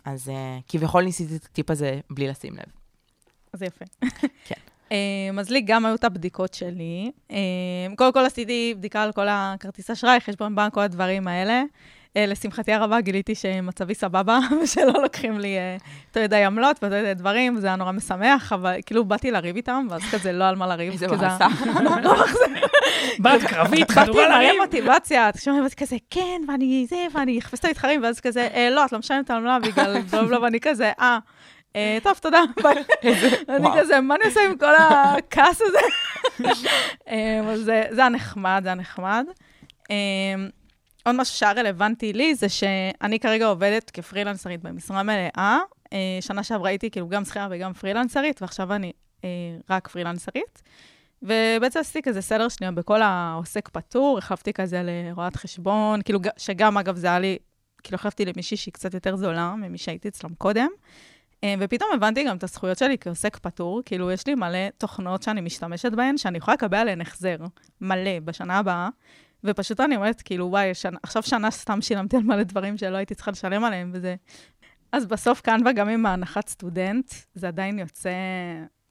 אז 0.04 0.28
אה, 0.28 0.58
כביכול 0.68 1.04
ניסיתי 1.04 1.36
את 1.36 1.44
הטיפ 1.44 1.70
הזה 1.70 2.00
בלי 2.10 2.28
לשים 2.28 2.52
לב. 2.54 2.64
זה 3.52 3.66
יפה. 3.66 3.84
כן. 4.48 4.60
אמ, 4.90 5.38
אז 5.38 5.50
לי 5.50 5.60
גם 5.60 5.86
היו 5.86 5.94
את 5.94 6.04
הבדיקות 6.04 6.54
שלי. 6.54 7.10
אמ, 7.30 7.36
קודם 7.96 8.12
כל 8.12 8.24
עשיתי 8.24 8.74
בדיקה 8.78 9.02
על 9.02 9.12
כל 9.12 9.26
הכרטיס 9.30 9.90
אשראי, 9.90 10.20
חשבון 10.20 10.54
בנק, 10.54 10.74
כל 10.74 10.80
הדברים 10.80 11.28
האלה. 11.28 11.62
אה, 12.16 12.26
לשמחתי 12.26 12.72
הרבה 12.72 13.00
גיליתי 13.00 13.34
שמצבי 13.34 13.94
סבבה, 13.94 14.38
ושלא 14.62 15.02
לוקחים 15.02 15.38
לי 15.38 15.56
אה, 15.58 15.76
יותר 16.08 16.22
מדי 16.22 16.44
עמלות 16.44 16.76
ויותר 16.82 17.00
מדי 17.02 17.14
דברים, 17.14 17.56
וזה 17.56 17.66
היה 17.66 17.76
נורא 17.76 17.92
משמח, 17.92 18.52
אבל 18.52 18.74
כאילו 18.86 19.04
באתי 19.04 19.30
לריב 19.30 19.56
איתם, 19.56 19.86
ואז 19.90 20.02
כזה 20.12 20.32
לא 20.32 20.44
על 20.48 20.56
מה 20.56 20.66
לריב. 20.66 20.92
איזה 20.92 21.06
כי 21.08 21.16
זה- 21.16 21.26
באסה. 21.28 21.46
בת 23.22 23.42
קרבית, 23.48 23.80
באתי 23.88 23.92
חדורה 23.92 24.28
מלא 24.28 24.36
לריב. 24.42 24.60
מוטיבציה, 24.60 25.28
את 25.28 25.38
שומעת 25.40 25.62
באתי 25.62 25.74
כזה, 25.74 25.96
כן, 26.10 26.40
ואני 26.48 26.86
זה, 26.88 27.06
ואני 27.14 27.38
אחפש 27.38 27.58
את 27.60 27.64
המתחרים, 27.64 28.02
ואז 28.02 28.20
כזה, 28.20 28.48
"אה, 28.54 28.70
לא, 28.70 28.84
את 28.84 28.92
לא 28.92 28.98
משלמת 28.98 29.30
עמלה 29.30 29.58
בגלל 29.58 30.00
בלה, 30.10 30.40
ואני 30.42 30.60
כזה, 30.60 30.92
אה, 31.00 31.18
טוב, 32.02 32.18
תודה, 32.22 32.40
ביי. 32.62 32.74
אני. 33.48 33.68
כזה, 33.80 34.00
מה 34.00 34.14
אני 34.14 34.24
עושה 34.24 34.40
עם 34.50 34.58
כל 34.58 34.74
הכעס 34.78 35.60
הזה? 35.60 35.78
אבל 37.40 37.56
זה 37.90 38.00
היה 38.00 38.08
נחמד, 38.08 38.60
זה 38.62 38.68
היה 38.68 38.74
נחמד. 38.74 39.24
עוד 41.02 41.16
משהו 41.16 41.36
שהיה 41.36 41.52
רלוונטי 41.52 42.12
לי, 42.12 42.34
זה 42.34 42.48
שאני 42.48 43.20
כרגע 43.20 43.46
עובדת 43.46 43.90
כפרילנסרית 43.90 44.62
במשרה 44.62 45.02
מלאה. 45.02 45.58
אה, 45.92 46.18
שנה 46.20 46.42
שעברה 46.42 46.68
הייתי 46.68 46.90
כאילו 46.90 47.08
גם 47.08 47.24
שכירה 47.24 47.48
וגם 47.50 47.72
פרילנסרית, 47.72 48.42
ועכשיו 48.42 48.72
אני 48.72 48.92
אה, 49.24 49.28
רק 49.70 49.88
פרילנסרית. 49.88 50.62
ובעצם 51.22 51.80
עשיתי 51.80 52.02
כזה 52.02 52.22
סדר 52.22 52.48
שנייה 52.48 52.72
בכל 52.72 53.02
העוסק 53.02 53.68
פטור, 53.68 54.18
החלפתי 54.18 54.52
כזה 54.52 54.82
לרואת 54.84 55.36
חשבון, 55.36 56.02
כאילו, 56.02 56.20
שגם, 56.36 56.78
אגב, 56.78 56.96
זה 56.96 57.06
היה 57.06 57.18
לי, 57.18 57.38
כאילו, 57.82 57.94
החלפתי 57.94 58.24
למישהי 58.24 58.56
שהיא 58.56 58.74
קצת 58.74 58.94
יותר 58.94 59.16
זולה 59.16 59.54
ממי 59.54 59.78
שהייתי 59.78 60.08
אצלם 60.08 60.34
קודם. 60.34 60.68
אה, 61.44 61.54
ופתאום 61.58 61.90
הבנתי 61.94 62.24
גם 62.24 62.36
את 62.36 62.44
הזכויות 62.44 62.78
שלי 62.78 62.96
כעוסק 63.00 63.36
פטור, 63.36 63.82
כאילו, 63.84 64.10
יש 64.10 64.26
לי 64.26 64.34
מלא 64.34 64.68
תוכנות 64.78 65.22
שאני 65.22 65.40
משתמשת 65.40 65.92
בהן, 65.92 66.16
שאני 66.16 66.38
יכולה 66.38 66.54
לקבל 66.54 66.76
עליהן 66.76 67.00
החזר 67.00 67.36
מלא 67.80 68.20
בשנה 68.24 68.58
הבאה, 68.58 68.88
ופשוט 69.44 69.80
אני 69.80 69.96
אומרת, 69.96 70.22
כאילו, 70.22 70.46
וואי, 70.46 70.74
שנה, 70.74 70.98
עכשיו 71.02 71.22
שנה 71.22 71.50
סתם 71.50 71.80
שילמתי 71.80 72.16
על 72.16 72.22
מלא 72.22 72.42
דברים 72.42 72.76
שלא 72.76 72.96
הייתי 72.96 73.14
צריכה 73.14 73.30
לשלם 73.30 73.64
עליהם, 73.64 73.90
וזה... 73.94 74.14
אז 74.92 75.06
בסוף 75.06 75.40
Canva, 75.40 75.72
גם 75.72 75.88
עם 75.88 76.06
ההנחת 76.06 76.48
סטודנט, 76.48 77.12
זה 77.34 77.48
עדיין 77.48 77.78
יוצא 77.78 78.10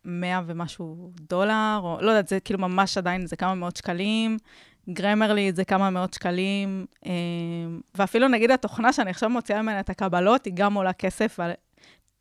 100 0.05 0.41
ומשהו 0.45 1.11
דולר, 1.29 1.79
או 1.83 1.97
לא 2.01 2.11
יודעת, 2.11 2.27
זה 2.27 2.39
כאילו 2.39 2.59
ממש 2.59 2.97
עדיין, 2.97 3.25
זה 3.25 3.35
כמה 3.35 3.55
מאות 3.55 3.77
שקלים. 3.77 4.37
Grammarly 4.89 5.51
זה 5.53 5.65
כמה 5.65 5.89
מאות 5.89 6.13
שקלים, 6.13 6.85
אה, 7.05 7.11
ואפילו 7.95 8.27
נגיד 8.27 8.51
התוכנה 8.51 8.93
שאני 8.93 9.09
עכשיו 9.09 9.29
מוציאה 9.29 9.61
ממנה 9.61 9.79
את 9.79 9.89
הקבלות, 9.89 10.45
היא 10.45 10.53
גם 10.55 10.73
עולה 10.73 10.93
כסף, 10.93 11.39
על, 11.39 11.51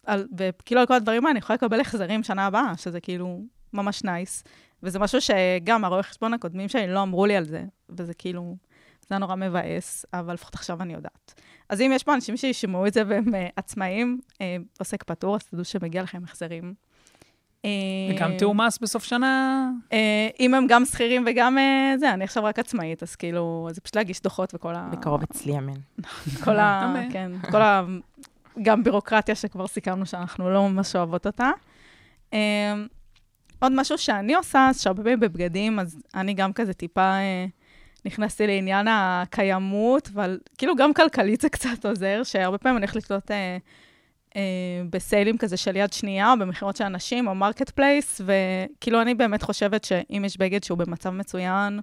על, 0.06 0.28
וכאילו 0.38 0.80
על 0.80 0.86
כל 0.86 0.94
הדברים 0.94 1.26
האלה 1.26 1.30
אני 1.30 1.38
יכולה 1.38 1.54
לקבל 1.54 1.80
החזרים 1.80 2.22
שנה 2.22 2.46
הבאה, 2.46 2.72
שזה 2.76 3.00
כאילו 3.00 3.42
ממש 3.72 4.04
nice. 4.04 4.44
וזה 4.82 4.98
משהו 4.98 5.20
שגם 5.20 5.84
הרואי 5.84 6.02
חשבון 6.02 6.34
הקודמים 6.34 6.68
שלי 6.68 6.86
לא 6.86 7.02
אמרו 7.02 7.26
לי 7.26 7.36
על 7.36 7.44
זה, 7.44 7.64
וזה 7.88 8.14
כאילו, 8.14 8.56
זה 9.00 9.06
היה 9.10 9.18
נורא 9.18 9.36
מבאס, 9.36 10.06
אבל 10.12 10.34
לפחות 10.34 10.54
עכשיו 10.54 10.82
אני 10.82 10.92
יודעת. 10.92 11.40
אז 11.68 11.80
אם 11.80 11.92
יש 11.94 12.02
פה 12.02 12.14
אנשים 12.14 12.36
שישמעו 12.36 12.86
את 12.86 12.92
זה 12.92 13.02
והם 13.06 13.34
אה, 13.34 13.48
עצמאים, 13.56 14.20
אה, 14.40 14.56
עוסק 14.78 15.02
פטור, 15.02 15.34
אז 15.34 15.42
תדעו 15.42 15.64
שמגיע 15.64 16.02
לכם 16.02 16.24
החזרים. 16.24 16.74
אה, 17.64 17.70
וגם 18.10 18.36
תיאום 18.38 18.60
מס 18.60 18.78
בסוף 18.78 19.04
שנה. 19.04 19.70
אם 20.40 20.54
הם 20.54 20.66
גם 20.66 20.84
שכירים 20.84 21.24
וגם 21.26 21.58
זה, 21.98 22.12
אני 22.14 22.24
עכשיו 22.24 22.44
רק 22.44 22.58
עצמאית, 22.58 23.02
אז 23.02 23.16
כאילו, 23.16 23.68
זה 23.70 23.80
פשוט 23.80 23.96
להגיש 23.96 24.22
דוחות 24.22 24.54
וכל 24.54 24.74
ה... 24.74 24.88
בקרוב 24.92 25.22
אצלי, 25.22 25.58
אמן. 25.58 25.72
כל 26.44 26.56
ה... 26.58 26.94
כן, 27.12 27.32
כל 27.50 27.62
ה... 27.62 27.82
גם 28.62 28.84
בירוקרטיה 28.84 29.34
שכבר 29.34 29.66
סיכמנו 29.66 30.06
שאנחנו 30.06 30.50
לא 30.50 30.68
ממש 30.68 30.96
אוהבות 30.96 31.26
אותה. 31.26 31.50
עוד 33.60 33.72
משהו 33.72 33.98
שאני 33.98 34.34
עושה, 34.34 34.66
אז 34.68 34.80
שהרבה 34.80 35.02
פעמים 35.02 35.20
בבגדים, 35.20 35.78
אז 35.78 36.02
אני 36.14 36.34
גם 36.34 36.52
כזה 36.52 36.72
טיפה 36.72 37.00
אה, 37.00 37.46
נכנסתי 38.04 38.46
לעניין 38.46 38.86
הקיימות, 38.90 40.10
אבל 40.14 40.38
כאילו 40.58 40.76
גם 40.76 40.94
כלכלית 40.94 41.40
זה 41.40 41.48
קצת 41.48 41.86
עוזר, 41.86 42.22
שהרבה 42.24 42.58
פעמים 42.58 42.76
אני 42.76 42.86
הולכת 42.86 42.96
לקנות 42.96 43.30
אה, 43.30 43.56
אה, 44.36 44.82
בסיילים 44.90 45.38
כזה 45.38 45.56
של 45.56 45.76
יד 45.76 45.92
שנייה, 45.92 46.32
או 46.32 46.38
במכירות 46.38 46.76
של 46.76 46.84
אנשים, 46.84 47.28
או 47.28 47.34
Marketplace, 47.34 48.20
וכאילו 48.20 49.02
אני 49.02 49.14
באמת 49.14 49.42
חושבת 49.42 49.84
שאם 49.84 50.22
יש 50.26 50.36
בגד 50.36 50.64
שהוא 50.64 50.78
במצב 50.78 51.10
מצוין, 51.10 51.80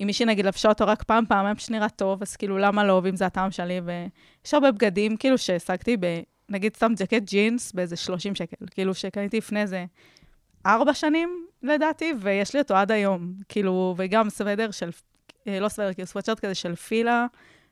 אם 0.00 0.06
מישהי 0.06 0.26
נגיד 0.26 0.46
לבשה 0.46 0.68
אותו 0.68 0.86
רק 0.86 1.02
פעם, 1.02 1.26
פעמיים 1.26 1.56
נראה 1.70 1.88
טוב, 1.88 2.22
אז 2.22 2.36
כאילו 2.36 2.58
למה 2.58 2.84
לא, 2.84 3.00
ואם 3.04 3.16
זה 3.16 3.26
הטעם 3.26 3.50
שלי, 3.50 3.80
ויש 3.84 4.54
הרבה 4.54 4.72
בגדים 4.72 5.16
כאילו 5.16 5.38
שהשגתי 5.38 5.96
ב... 6.00 6.20
נגיד 6.48 6.76
סתם 6.76 6.92
ג'קט 6.96 7.22
ג'ינס 7.22 7.72
באיזה 7.72 7.96
30 7.96 8.34
שקל, 8.34 8.66
כאילו 8.70 8.94
שקניתי 8.94 9.36
לפני 9.38 9.60
איזה 9.60 9.84
ארבע 10.66 10.94
שנים, 10.94 11.46
לדעתי, 11.62 12.12
ויש 12.20 12.54
לי 12.54 12.60
אותו 12.60 12.76
עד 12.76 12.90
היום. 12.90 13.32
כאילו, 13.48 13.94
וגם 13.98 14.30
סוודר 14.30 14.70
של, 14.70 14.90
אה, 15.48 15.60
לא 15.60 15.68
סוודר, 15.68 15.94
כאילו 15.94 16.06
סוואטשרט 16.06 16.40
כזה 16.40 16.54
של 16.54 16.74
פילה, 16.74 17.26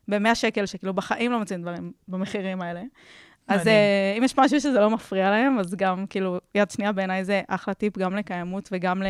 ב-100 0.07 0.35
שקל, 0.35 0.65
שכאילו 0.65 0.93
בחיים 0.93 1.31
לא 1.31 1.39
מוצאים 1.39 1.61
דברים 1.61 1.91
במחירים 2.07 2.61
האלה. 2.61 2.81
אז. 3.47 3.67
אה, 3.67 4.13
אם 4.17 4.23
יש 4.23 4.37
משהו 4.37 4.61
שזה 4.61 4.79
לא 4.79 4.89
מפריע 4.89 5.29
להם, 5.29 5.59
אז 5.59 5.75
גם, 5.75 6.07
כאילו, 6.07 6.39
יד 6.55 6.71
שנייה 6.71 6.91
בעיניי 6.91 7.25
זה 7.25 7.41
אחלה 7.47 7.73
טיפ 7.73 7.97
גם 7.97 8.15
לקיימות 8.15 8.69
וגם 8.71 9.03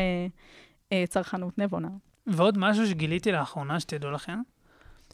לצרכנות 0.91 1.57
נבונה. 1.57 1.89
ועוד 2.27 2.57
משהו 2.57 2.87
שגיליתי 2.87 3.31
לאחרונה, 3.31 3.79
שתדעו 3.79 4.11
לכם, 4.11 4.39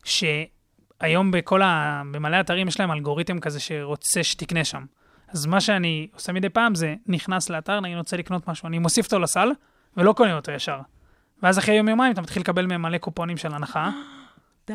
שהיום 0.03 1.32
בכל 1.32 1.62
ה... 1.62 2.01
במלא 2.12 2.39
אתרים 2.39 2.67
יש 2.67 2.80
להם 2.80 2.91
אלגוריתם 2.91 3.39
כזה 3.39 3.60
שרוצה 3.60 4.23
שתקנה 4.23 4.63
שם. 4.63 4.86
אז 5.32 5.46
מה 5.46 5.62
שאני 5.62 6.08
עושה 6.13 6.34
מדי 6.34 6.50
פעם 6.50 6.76
זה 6.76 6.96
נכנס 7.08 7.50
לאתר, 7.50 7.80
נגיד 7.80 7.98
רוצה 7.98 8.18
לקנות 8.18 8.48
משהו, 8.48 8.68
אני 8.68 8.80
מוסיף 8.80 9.06
אותו 9.06 9.20
לסל 9.20 9.52
ולא 9.98 10.13
קונה 10.13 10.34
אותו 10.36 10.52
ישר. 10.52 10.80
ואז 11.44 11.60
אחרי 11.60 11.76
יום 11.76 11.90
יומיים 11.90 12.13
אתה 12.13 12.22
מתחיל 12.22 12.42
לקבל 12.42 12.66
מהם 12.66 12.82
מלא 12.82 12.98
קופונים 12.98 13.38
של 13.38 13.54
הנחה. 13.54 13.90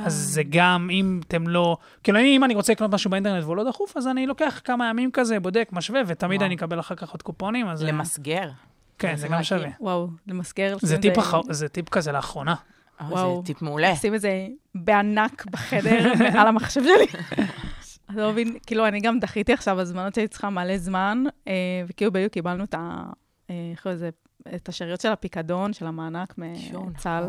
אז 0.07 0.13
זה 0.15 0.43
גם, 0.49 0.89
אם 0.93 1.21
אתם 1.29 1.49
לא... 1.49 1.77
כאילו, 2.05 2.19
אני- 2.19 2.37
אם 2.37 2.45
אני 2.45 2.55
רוצה 2.55 2.73
לקנות 2.73 2.95
משהו 2.95 3.11
באינטרנט 3.11 3.45
והוא 3.45 3.57
לא 3.57 3.65
דחוף, 3.65 3.97
אז 3.97 4.09
אני 4.09 4.27
לוקח 4.27 4.61
כמה 4.65 4.89
ימים 4.89 5.11
כזה, 5.13 5.41
בודק, 5.41 5.69
משווה, 5.73 6.01
ותמיד. 6.07 6.43
אני 6.43 6.55
אקבל 6.55 6.81
אחר 6.81 6.95
כך 6.95 7.11
עוד 7.11 7.23
קופונים, 7.23 7.69
אז... 7.69 7.83
אה, 7.83 7.89
למסגר. 7.89 8.51
כן, 8.99 9.17
זה 9.17 9.29
גם 9.29 9.43
שווה. 9.43 9.69
וואו, 9.81 10.09
למסגר. 10.27 10.77
זה 10.81 10.99
לשים 11.51 11.69
טיפ 11.69 11.89
כזה 11.89 12.13
לאחרונה. 12.13 12.55
אה, 13.01 13.07
וואו. 13.09 13.41
זה 13.41 13.47
טיפ 13.47 13.63
מעולה. 13.63 13.93
לשים 13.93 14.15
את 14.15 14.21
זה 14.21 14.47
בענק 14.75 15.47
בחדר, 15.47 16.13
מעל 16.35 16.47
המחשב 16.47 16.81
שלי. 16.83 17.07
אתה 18.13 18.21
לא 18.21 18.33
מבין, 18.33 18.57
כאילו, 18.67 18.89
אני 18.89 19.01
גם 19.01 19.21
דחיתי 19.21 19.53
עכשיו 19.53 19.81
הזמנות 19.81 20.15
שהייתי 20.15 20.31
צריכה 20.33 20.51
מלא 20.51 20.79
זמן, 20.79 21.25
אה, 21.49 21.53
וכאילו 21.89 22.13
ביו 22.13 22.31
קיבלנו 22.31 22.65
את 22.65 22.75
ה... 22.75 23.03
אה, 23.51 23.71
איך 23.73 23.87
לזה? 23.87 24.11
את 24.55 24.69
השאריות 24.69 25.01
של 25.01 25.13
הפיקדון, 25.13 25.73
של 25.73 25.87
המענק 25.87 26.35
מצה"ל. 26.39 27.25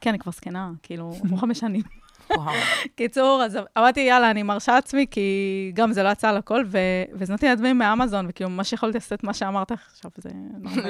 כן, 0.00 0.10
אני 0.10 0.18
כבר 0.18 0.32
זקנה, 0.32 0.70
כאילו, 0.82 1.12
עברו 1.24 1.36
חמש 1.36 1.58
שנים. 1.58 1.82
קיצור, 2.96 3.42
אז 3.44 3.58
אמרתי, 3.78 4.00
יאללה, 4.00 4.30
אני 4.30 4.42
מרשה 4.42 4.74
לעצמי, 4.74 5.06
כי 5.10 5.30
גם 5.74 5.92
זה 5.92 6.02
לא 6.02 6.08
יצא 6.08 6.28
על 6.28 6.36
הכל, 6.36 6.64
ו- 6.66 6.78
והזמנתי 7.12 7.46
לעצמי 7.48 7.72
מאמזון, 7.72 8.26
וכאילו, 8.28 8.50
ממש 8.50 8.72
יכולתי 8.72 8.98
לעשות 8.98 9.24
מה 9.24 9.34
שאמרת 9.34 9.72
עכשיו, 9.72 10.10
זה... 10.16 10.30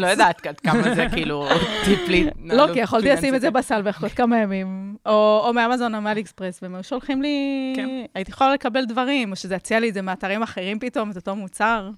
לא 0.01 0.07
יודעת 0.07 0.47
עד 0.47 0.61
כמה 0.61 0.95
זה 0.95 1.07
כאילו 1.13 1.49
טיפ 1.85 2.09
לי. 2.09 2.31
לא, 2.45 2.67
כי 2.73 2.79
יכולתי 2.81 3.09
לשים 3.11 3.35
את 3.35 3.41
זה 3.41 3.51
בסל 3.51 3.81
ולחכות 3.85 4.13
כמה 4.13 4.39
ימים, 4.39 4.97
או, 5.07 5.43
או 5.47 5.53
מאמזון 5.53 5.95
או 5.95 6.01
מאלי 6.01 6.21
אקספרס, 6.21 6.59
והם 6.63 6.75
היו 6.75 6.85
שולחים 6.85 7.23
לי, 7.23 7.39
כן. 7.77 7.89
הייתי 8.15 8.31
יכולה 8.31 8.55
לקבל 8.55 8.85
דברים, 8.85 9.31
או 9.31 9.37
שזה 9.37 9.55
יציע 9.55 9.81
לי 9.81 9.89
את 9.89 9.95
זה 9.95 10.03
מאתרים 10.03 10.43
אחרים 10.43 10.79
פתאום, 10.79 11.11
את 11.11 11.17
אותו 11.17 11.37
מוצר. 11.37 11.91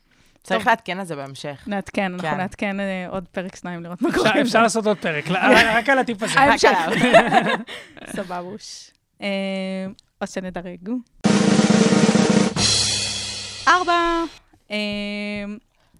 צריך. 0.42 0.66
לעדכן 0.66 0.99
על 0.99 1.05
זה 1.05 1.16
בהמשך. 1.16 1.64
נעדכן, 1.66 2.12
אנחנו 2.12 2.29
כן. 2.29 2.37
נעדכן 2.37 2.81
אה, 2.81 3.07
עוד 3.09 3.25
פרק 3.33 3.57
שניים 3.57 3.83
לראות 3.83 4.03
מה 4.03 4.12
קורה. 4.12 4.31
אפשר- 4.31 4.44
זה. 4.44 4.59
לעשות 4.59 4.87
עוד 4.87 4.96
פרק, 4.99 5.25
רק 5.31 5.88
על 5.88 5.99
הטיפ 5.99 6.22
הזה. 6.22 6.35
רק 6.40 6.49
המשך. 6.53 6.68
עליו. 6.87 7.57
סבבוש. 8.16 8.90
אה, 9.22 9.87
אז 10.20 10.33
שנדרג. 10.33 10.90
ארבע. 13.68 14.24
אה, 14.70 14.76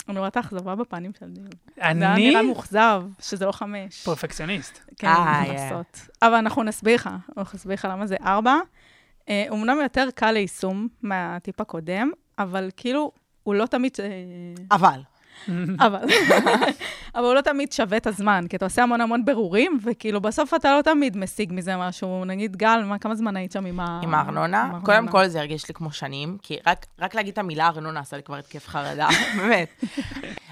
אני 0.09 0.19
רואה 0.19 0.29
את 0.29 0.37
האכזבה 0.37 0.75
בפנים 0.75 1.13
של 1.19 1.31
דיון. 1.31 1.49
זה 1.77 1.83
היה 1.83 1.91
אני 1.91 2.31
נראה 2.31 2.43
מאוכזב, 2.43 3.03
שזה 3.21 3.47
לא 3.47 3.53
חמש. 3.53 4.05
פרפקציוניסט. 4.05 4.81
כן, 4.99 5.07
אה, 5.07 5.25
מה. 5.25 5.53
לעשות. 5.53 6.01
אבל 6.23 6.35
אנחנו 6.35 6.63
נסביר 6.63 6.95
לך, 6.95 7.11
אנחנו 7.39 7.57
נסביר 7.57 7.75
לך 7.75 7.89
למה 7.91 8.07
זה 8.07 8.17
ארבע. 8.25 8.57
אה, 9.29 9.47
אומנם 9.51 9.79
יותר 9.83 10.09
קל 10.15 10.33
ליישום 10.33 10.89
מהטיפ 11.03 11.61
הקודם, 11.61 12.11
אבל 12.39 12.71
כאילו, 12.77 13.13
הוא 13.43 13.55
לא 13.55 13.67
תמיד... 13.67 13.93
אה, 14.01 14.07
אבל. 14.77 15.01
אבל, 15.81 16.01
אבל 17.15 17.25
הוא 17.25 17.35
לא 17.35 17.41
תמיד 17.41 17.73
שווה 17.73 17.97
את 17.97 18.07
הזמן, 18.07 18.45
כי 18.49 18.57
אתה 18.57 18.65
עושה 18.65 18.83
המון 18.83 19.01
המון 19.01 19.25
בירורים, 19.25 19.79
וכאילו 19.85 20.21
בסוף 20.21 20.55
אתה 20.55 20.77
לא 20.77 20.83
תמיד 20.83 21.17
משיג 21.17 21.53
מזה 21.53 21.77
משהו. 21.77 22.25
נגיד, 22.25 22.57
גל, 22.57 22.83
מה, 22.85 22.99
כמה 22.99 23.15
זמן 23.15 23.37
היית 23.37 23.53
שם 23.53 23.67
עם 23.67 23.81
ה... 23.81 24.01
עם 24.03 24.15
הארנונה? 24.15 24.71
קודם 24.85 25.09
כל 25.09 25.27
זה 25.29 25.39
הרגיש 25.41 25.69
לי 25.69 25.75
כמו 25.75 25.93
שנים, 25.93 26.39
כי 26.43 26.57
רק, 26.67 26.87
רק 27.01 27.15
להגיד 27.15 27.33
את 27.33 27.39
המילה 27.39 27.67
ארנונה 27.69 28.01
עשה 28.01 28.17
לי 28.17 28.23
כבר 28.23 28.37
התקף 28.37 28.69
חרדה, 28.69 29.09
באמת. 29.39 29.69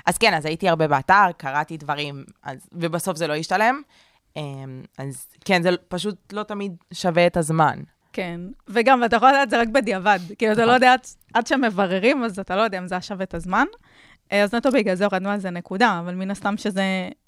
אז 0.06 0.18
כן, 0.18 0.34
אז 0.34 0.44
הייתי 0.46 0.68
הרבה 0.68 0.88
באתר, 0.88 1.24
קראתי 1.36 1.76
דברים, 1.76 2.24
אז, 2.42 2.68
ובסוף 2.72 3.16
זה 3.16 3.26
לא 3.26 3.34
השתלם. 3.34 3.82
אמ, 4.36 4.42
אז 4.98 5.26
כן, 5.44 5.62
זה 5.62 5.70
פשוט 5.88 6.32
לא 6.32 6.42
תמיד 6.42 6.76
שווה 6.92 7.26
את 7.26 7.36
הזמן. 7.36 7.78
כן, 8.12 8.40
וגם, 8.68 9.04
אתה 9.04 9.16
יכול 9.16 9.28
לדעת 9.28 9.50
זה 9.50 9.60
רק 9.60 9.68
בדיעבד. 9.68 10.18
כאילו, 10.38 10.52
אתה 10.52 10.66
לא 10.66 10.72
יודע, 10.72 10.92
עד- 10.92 11.00
עד 11.34 11.46
שמבררים, 11.46 12.24
אז 12.24 12.38
אתה 12.38 12.56
לא 12.56 12.62
יודע 12.62 12.78
אם 12.78 12.88
זה 12.88 12.94
היה 12.94 13.02
שווה 13.02 13.24
את 13.24 13.34
הזמן. 13.34 13.64
אז 14.42 14.54
נטו 14.54 14.70
בגלל 14.70 14.94
זה 14.94 15.04
הורדנו 15.04 15.28
על 15.28 15.38
זה 15.38 15.50
נקודה, 15.50 15.98
אבל 16.04 16.14
מן 16.14 16.30
הסתם 16.30 16.56
שזה, 16.56 16.82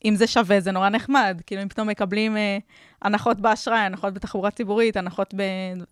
אם 0.04 0.16
זה 0.16 0.26
שווה, 0.26 0.60
זה 0.60 0.72
נורא 0.72 0.88
נחמד. 0.88 1.40
כאילו, 1.46 1.62
אם 1.62 1.68
פתאום 1.68 1.88
מקבלים 1.88 2.36
אה, 2.36 2.58
הנחות 3.02 3.40
באשראי, 3.40 3.78
הנחות 3.78 4.14
בתחבורה 4.14 4.50
ציבורית, 4.50 4.96
הנחות 4.96 5.34
ב... 5.36 5.42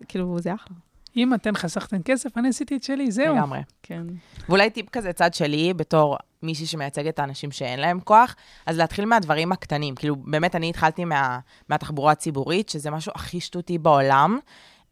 כאילו, 0.08 0.38
זה 0.38 0.54
אחלה. 0.54 0.76
אם 1.16 1.34
אתן 1.34 1.54
חסכתן 1.54 1.96
כסף, 2.04 2.38
אני 2.38 2.48
עשיתי 2.48 2.76
את 2.76 2.82
שלי, 2.82 3.10
זהו. 3.10 3.34
לגמרי. 3.34 3.58
כן. 3.82 4.02
ואולי 4.48 4.70
טיפ 4.70 4.88
כזה 4.88 5.12
צד 5.12 5.34
שלי, 5.34 5.74
בתור 5.74 6.16
מישהי 6.42 6.66
שמייצגת 6.66 7.14
את 7.14 7.18
האנשים 7.18 7.50
שאין 7.50 7.80
להם 7.80 8.00
כוח, 8.00 8.36
אז 8.66 8.78
להתחיל 8.78 9.04
מהדברים 9.04 9.52
הקטנים. 9.52 9.94
כאילו, 9.94 10.16
באמת, 10.16 10.56
אני 10.56 10.70
התחלתי 10.70 11.04
מה, 11.04 11.38
מהתחבורה 11.68 12.12
הציבורית, 12.12 12.68
שזה 12.68 12.90
משהו 12.90 13.12
הכי 13.14 13.40
שטותי 13.40 13.78
בעולם, 13.78 14.38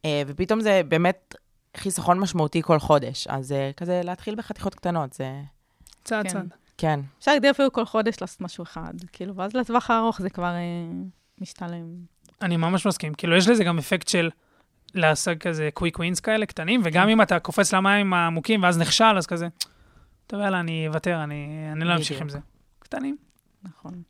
אה, 0.05 0.23
ופתאום 0.27 0.61
זה 0.61 0.81
באמת 0.89 1.35
חיסכון 1.77 2.19
משמעותי 2.19 2.63
כל 2.63 2.79
חודש. 2.79 3.27
אז 3.27 3.53
אה, 3.53 3.71
כזה 3.77 4.01
להתחיל 4.05 4.35
בחתיכות 4.35 4.75
קטנות, 4.75 5.13
זה... 5.13 5.41
צעד 6.05 6.27
כן. 6.27 6.33
צעד. 6.33 6.55
כן. 6.79 7.01
אפשר 7.19 7.33
להגדיר 7.33 7.51
אפילו 7.51 7.73
כל 7.73 7.85
חודש 7.85 8.17
לעשות 8.21 8.41
משהו 8.41 8.63
אחד, 8.63 8.95
כאילו, 9.13 9.35
ואז 9.37 9.55
לטווח 9.55 9.91
הארוך 9.91 10.23
זה 10.23 10.31
כבר 10.31 10.55
אה, 10.55 10.61
משתלם. 11.39 11.87
אני 12.43 12.57
ממש 12.57 12.87
מסכים. 12.87 13.15
כאילו, 13.15 13.37
יש 13.37 13.49
לזה 13.49 13.65
גם 13.65 13.79
אפקט 13.79 14.09
של 14.09 14.31
לעשות 14.95 15.39
כזה 15.39 15.69
קוויק 15.75 15.99
ווינס 15.99 16.21
כאלה 16.21 16.47
קטנים, 16.47 16.81
וגם 16.85 17.09
אם 17.09 17.23
אתה 17.23 17.39
קופץ 17.39 17.75
למים 17.75 18.15
העמוקים 18.15 18.63
ואז 18.63 18.79
נכשל, 18.79 19.17
אז 19.17 19.27
כזה, 19.27 19.49
טוב, 20.27 20.41
יאללה, 20.41 20.61
אני 20.61 20.89
אוותר, 20.89 21.23
אני, 21.23 21.69
אני 21.73 21.85
לא 21.85 21.95
אמשיך 21.95 22.21
עם 22.21 22.29
זה. 22.29 22.39
קטנים. 22.79 23.17
נכון. 23.63 24.03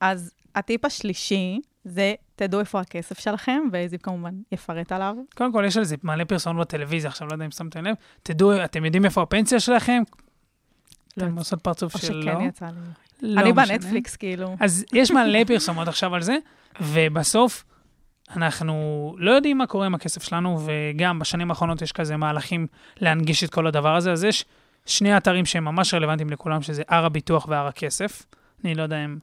אז 0.00 0.34
הטיפ 0.54 0.84
השלישי 0.84 1.60
זה, 1.84 2.14
תדעו 2.36 2.60
איפה 2.60 2.80
הכסף 2.80 3.18
שלכם, 3.18 3.60
וזיו 3.72 3.98
כמובן 4.02 4.34
יפרט 4.52 4.92
עליו. 4.92 5.14
קודם 5.34 5.52
כל, 5.52 5.64
יש 5.66 5.76
על 5.76 5.84
זה 5.84 5.96
מלא 6.02 6.24
פרסומות 6.24 6.66
בטלוויזיה, 6.66 7.10
עכשיו, 7.10 7.28
לא 7.28 7.32
יודע 7.32 7.44
אם 7.44 7.50
שמתם 7.50 7.84
לב. 7.84 7.94
תדעו, 8.22 8.64
אתם 8.64 8.84
יודעים 8.84 9.04
איפה 9.04 9.22
הפנסיה 9.22 9.60
שלכם? 9.60 10.02
אתם 11.18 11.38
עושות 11.38 11.60
פרצוף 11.62 11.94
או 11.94 11.98
של 11.98 12.22
שכן. 12.22 12.40
יצא 12.40 12.66
לי. 12.66 12.72
לא 13.22 13.40
אני. 13.40 13.52
בנטפליקס, 13.52 14.16
כאילו. 14.16 14.56
אז 14.60 14.84
יש 14.92 15.10
מלא 15.10 15.44
פרסומות 15.44 15.88
עכשיו 15.88 16.14
על 16.14 16.22
זה, 16.22 16.36
ובסוף 16.80 17.64
אנחנו 18.36 19.14
לא 19.18 19.30
יודעים 19.30 19.58
מה 19.58 19.66
קורה 19.66 19.86
עם 19.86 19.94
הכסף 19.94 20.22
שלנו, 20.22 20.60
וגם 20.66 21.18
בשנים 21.18 21.50
האחרונות 21.50 21.82
יש 21.82 21.92
כזה 21.92 22.16
מהלכים 22.16 22.66
להנגיש 23.00 23.44
את 23.44 23.50
כל 23.50 23.66
הדבר 23.66 23.96
הזה, 23.96 24.12
אז 24.12 24.24
יש 24.24 24.44
שני 24.86 25.16
אתרים 25.16 25.46
שהם 25.46 25.64
ממש 25.64 25.94
רלוונטיים 25.94 26.30
לכולם, 26.30 26.62
שזה 26.62 26.82
הר 26.88 27.04
הביטוח 27.04 27.48
והר 27.48 27.66
הכסף. 27.66 28.26
אני 28.64 28.74
לא 28.74 28.82
יודע 28.82 29.04
אם, 29.04 29.18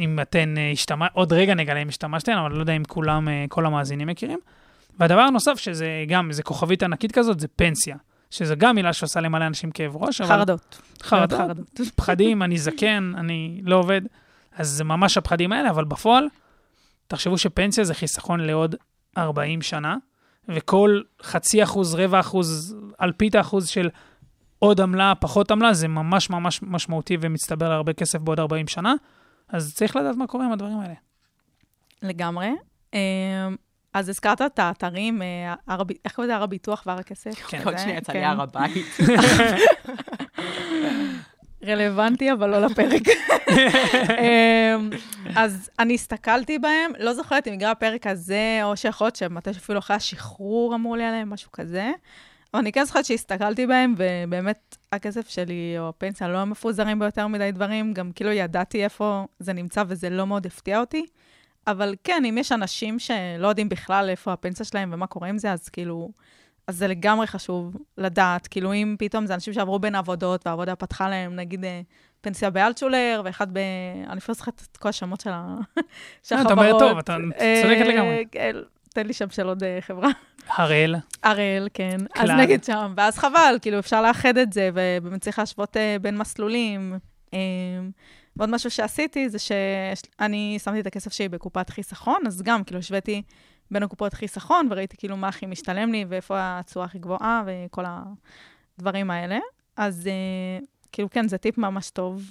אם 0.00 0.18
אתן 0.22 0.54
השתמשת, 0.72 1.10
עוד 1.12 1.32
רגע 1.32 1.54
נגלה 1.54 1.82
אם 1.82 1.88
השתמשתן, 1.88 2.32
אבל 2.32 2.52
לא 2.52 2.60
יודע 2.60 2.72
אם 2.72 2.84
כולם, 2.84 3.28
אה, 3.28 3.44
כל 3.48 3.66
המאזינים 3.66 4.08
מכירים. 4.08 4.38
והדבר 4.98 5.20
הנוסף, 5.20 5.58
שזה 5.58 6.04
גם 6.08 6.28
איזה 6.28 6.42
כוכבית 6.42 6.82
ענקית 6.82 7.12
כזאת, 7.12 7.40
זה 7.40 7.48
פנסיה. 7.48 7.96
שזו 8.32 8.54
גם 8.58 8.74
מילה 8.74 8.92
שעושה 8.92 9.20
למלא 9.20 9.46
אנשים 9.46 9.70
כאב 9.70 9.96
ראש, 9.96 10.20
אבל... 10.20 10.36
חרדות. 10.36 10.80
חרדות, 11.02 11.38
חרדות. 11.38 11.80
פחדים, 11.96 12.42
אני 12.42 12.58
זקן, 12.58 13.12
אני 13.16 13.60
לא 13.64 13.76
עובד. 13.76 14.00
אז 14.56 14.68
זה 14.68 14.84
ממש 14.84 15.18
הפחדים 15.18 15.52
האלה, 15.52 15.70
אבל 15.70 15.84
בפועל, 15.84 16.28
תחשבו 17.06 17.38
שפנסיה 17.38 17.84
זה 17.84 17.94
חיסכון 17.94 18.40
לעוד 18.40 18.74
40 19.18 19.62
שנה, 19.62 19.96
וכל 20.48 21.00
חצי 21.22 21.62
אחוז, 21.62 21.94
רבע 21.94 22.20
אחוז, 22.20 22.76
אלפית 23.02 23.34
האחוז 23.34 23.68
של 23.68 23.88
עוד 24.58 24.80
עמלה, 24.80 25.12
פחות 25.20 25.50
עמלה, 25.50 25.72
זה 25.74 25.88
ממש 25.88 26.30
ממש 26.30 26.60
משמעותי 26.62 27.16
ומצטבר 27.20 27.68
להרבה 27.68 27.92
כסף 27.92 28.18
בעוד 28.18 28.40
40 28.40 28.68
שנה, 28.68 28.94
אז 29.48 29.74
צריך 29.74 29.96
לדעת 29.96 30.16
מה 30.16 30.26
קורה 30.26 30.46
עם 30.46 30.52
הדברים 30.52 30.78
האלה. 30.80 30.94
לגמרי. 32.02 32.48
אז 33.94 34.08
הזכרת 34.08 34.42
את 34.42 34.58
האתרים, 34.58 35.22
אה, 35.22 35.54
איך 36.04 36.14
קוראים 36.14 36.30
לזה? 36.30 36.36
הר 36.36 36.42
הביטוח 36.42 36.82
והר 36.86 36.98
הכסף? 36.98 37.34
כן. 37.34 37.62
עוד 37.64 37.74
כזה, 37.74 37.82
שנייה 37.82 37.98
יצא 37.98 38.12
כן. 38.12 38.18
לי 38.18 38.24
הר 38.24 38.42
הבית. 38.42 38.96
רלוונטי, 41.66 42.32
אבל 42.32 42.50
לא 42.50 42.58
לפרק. 42.66 43.02
אמ, 44.22 44.90
אז 45.36 45.70
אני 45.78 45.94
הסתכלתי 45.94 46.58
בהם, 46.58 46.92
לא 46.98 47.14
זוכרת 47.14 47.48
אם 47.48 47.52
בגלל 47.52 47.70
הפרק 47.70 48.06
הזה, 48.06 48.60
או 48.62 48.76
שיכול 48.76 49.04
להיות 49.04 49.16
שמתי 49.16 49.54
שאפילו 49.54 49.78
אחרי 49.78 49.96
השחרור 49.96 50.74
אמרו 50.74 50.96
לי 50.96 51.04
עליהם, 51.04 51.30
משהו 51.30 51.52
כזה. 51.52 51.90
אבל 52.54 52.60
אני 52.60 52.72
כן 52.72 52.84
זוכרת 52.84 53.04
שהסתכלתי 53.04 53.66
בהם, 53.66 53.94
ובאמת 53.96 54.76
הכסף 54.92 55.28
שלי 55.28 55.74
או 55.78 55.88
הפנסיה 55.88 56.28
לא 56.28 56.44
מפוזרים 56.44 56.98
ביותר 56.98 57.26
מדי 57.26 57.52
דברים, 57.52 57.92
גם 57.92 58.12
כאילו 58.14 58.30
ידעתי 58.32 58.84
איפה 58.84 59.26
זה 59.38 59.52
נמצא 59.52 59.84
וזה 59.88 60.10
לא 60.10 60.26
מאוד 60.26 60.46
הפתיע 60.46 60.80
אותי. 60.80 61.06
אבל 61.66 61.94
כן, 62.04 62.22
אם 62.28 62.38
יש 62.38 62.52
אנשים 62.52 62.98
שלא 62.98 63.48
יודעים 63.48 63.68
בכלל 63.68 64.08
איפה 64.08 64.32
הפנסיה 64.32 64.66
שלהם 64.66 64.90
ומה 64.92 65.06
קורה 65.06 65.28
עם 65.28 65.38
זה, 65.38 65.52
אז 65.52 65.68
כאילו, 65.68 66.10
אז 66.66 66.76
זה 66.76 66.88
לגמרי 66.88 67.26
חשוב 67.26 67.76
לדעת. 67.98 68.46
כאילו, 68.46 68.72
אם 68.72 68.96
פתאום 68.98 69.26
זה 69.26 69.34
אנשים 69.34 69.54
שעברו 69.54 69.78
בין 69.78 69.94
עבודות, 69.94 70.46
והעבודה 70.46 70.76
פתחה 70.76 71.08
להם, 71.08 71.36
נגיד, 71.36 71.64
אה, 71.64 71.80
פנסיה 72.20 72.50
באלטשולר, 72.50 73.22
ואחד 73.24 73.46
ב... 73.54 73.58
אני 74.10 74.18
אפילו 74.18 74.34
זוכרת 74.34 74.62
את 74.72 74.76
כל 74.76 74.88
השמות 74.88 75.20
של 75.20 75.30
ה- 75.32 75.56
של 76.22 76.34
אה, 76.34 76.40
אתה 76.42 76.48
החברות. 76.52 76.58
אומר 76.82 76.88
טוב, 76.88 76.98
אתה 76.98 77.16
צודקת 77.62 77.80
אה, 77.82 77.88
לגמרי. 77.88 78.24
כן, 78.32 78.56
תן 78.94 79.06
לי 79.06 79.12
שם 79.12 79.30
של 79.30 79.48
עוד 79.48 79.64
אה, 79.64 79.78
חברה. 79.80 80.08
הראל, 80.56 80.94
הראל, 81.22 81.68
כן. 81.74 81.96
אז 82.14 82.26
כלל. 82.26 82.40
נגד 82.40 82.64
שם, 82.64 82.94
ואז 82.96 83.18
חבל, 83.18 83.56
כאילו, 83.62 83.78
אפשר 83.78 84.02
לאחד 84.02 84.36
את 84.38 84.52
זה, 84.52 84.70
ובאמת 84.74 85.20
צריך 85.20 85.38
להשוות 85.38 85.76
בין 86.00 86.18
מסלולים. 86.18 86.98
ועוד 88.36 88.50
משהו 88.50 88.70
שעשיתי 88.70 89.28
זה 89.28 89.38
שאני 89.38 90.58
שמתי 90.64 90.80
את 90.80 90.86
הכסף 90.86 91.12
שלי 91.12 91.28
בקופת 91.28 91.70
חיסכון, 91.70 92.26
אז 92.26 92.42
גם, 92.42 92.64
כאילו, 92.64 92.78
השוויתי 92.78 93.22
בין 93.70 93.82
הקופות 93.82 94.14
חיסכון, 94.14 94.68
וראיתי 94.70 94.96
כאילו 94.96 95.16
מה 95.16 95.28
הכי 95.28 95.46
משתלם 95.46 95.92
לי, 95.92 96.04
ואיפה 96.08 96.34
התשואה 96.38 96.84
הכי 96.84 96.98
גבוהה, 96.98 97.42
וכל 97.46 97.84
הדברים 98.78 99.10
האלה. 99.10 99.38
אז 99.76 100.06
אה, 100.06 100.66
כאילו, 100.92 101.10
כן, 101.10 101.28
זה 101.28 101.38
טיפ 101.38 101.58
ממש 101.58 101.90
טוב, 101.90 102.30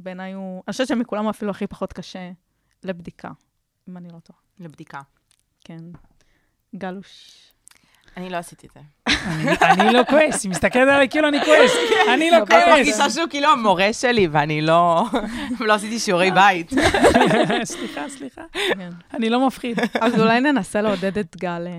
ובעיניי 0.00 0.32
הוא, 0.32 0.62
אני 0.66 0.72
חושבת 0.72 0.88
שמכולם 0.88 1.24
הוא 1.24 1.30
אפילו 1.30 1.50
הכי 1.50 1.66
פחות 1.66 1.92
קשה 1.92 2.30
לבדיקה, 2.84 3.30
אם 3.88 3.96
אני 3.96 4.08
לא 4.08 4.18
טועה. 4.18 4.38
לבדיקה. 4.58 5.00
כן. 5.60 5.84
גלוש. 6.76 7.40
אני 8.16 8.30
לא 8.30 8.36
עשיתי 8.36 8.66
את 8.66 8.72
זה. 8.72 8.80
אני- 9.26 9.50
אני 9.82 9.92
לא 9.92 10.00
כועס, 10.10 10.44
היא 10.44 10.50
מסתכלת 10.50 10.88
עליי 10.88 11.08
כאילו 11.08 11.28
אני 11.28 11.44
כועס, 11.44 11.70
אני 12.14 12.30
לא 12.30 12.36
לא, 12.38 12.42
אני 12.42 12.46
כועס. 12.50 12.68
מרגישה 12.78 13.10
שהוא 13.10 13.26
כאילו 13.30 13.48
המורה 13.48 13.92
שלי, 13.92 14.28
ואני 14.30 14.60
לא... 14.62 15.04
לא 15.60 15.72
עשיתי 15.74 15.98
שיעורי 15.98 16.30
בית. 16.30 16.70
סליחה, 17.64 18.08
סליחה, 18.08 18.42
כן. 18.78 18.90
אני 19.14 19.30
לא 19.30 19.46
מפחיד. 19.46 19.78
אז 20.00 20.20
אולי 20.20 20.40
ננסה 20.40 20.80
לעודד 20.80 21.18
את 21.18 21.36
גל 21.40 21.66
אה, 21.66 21.76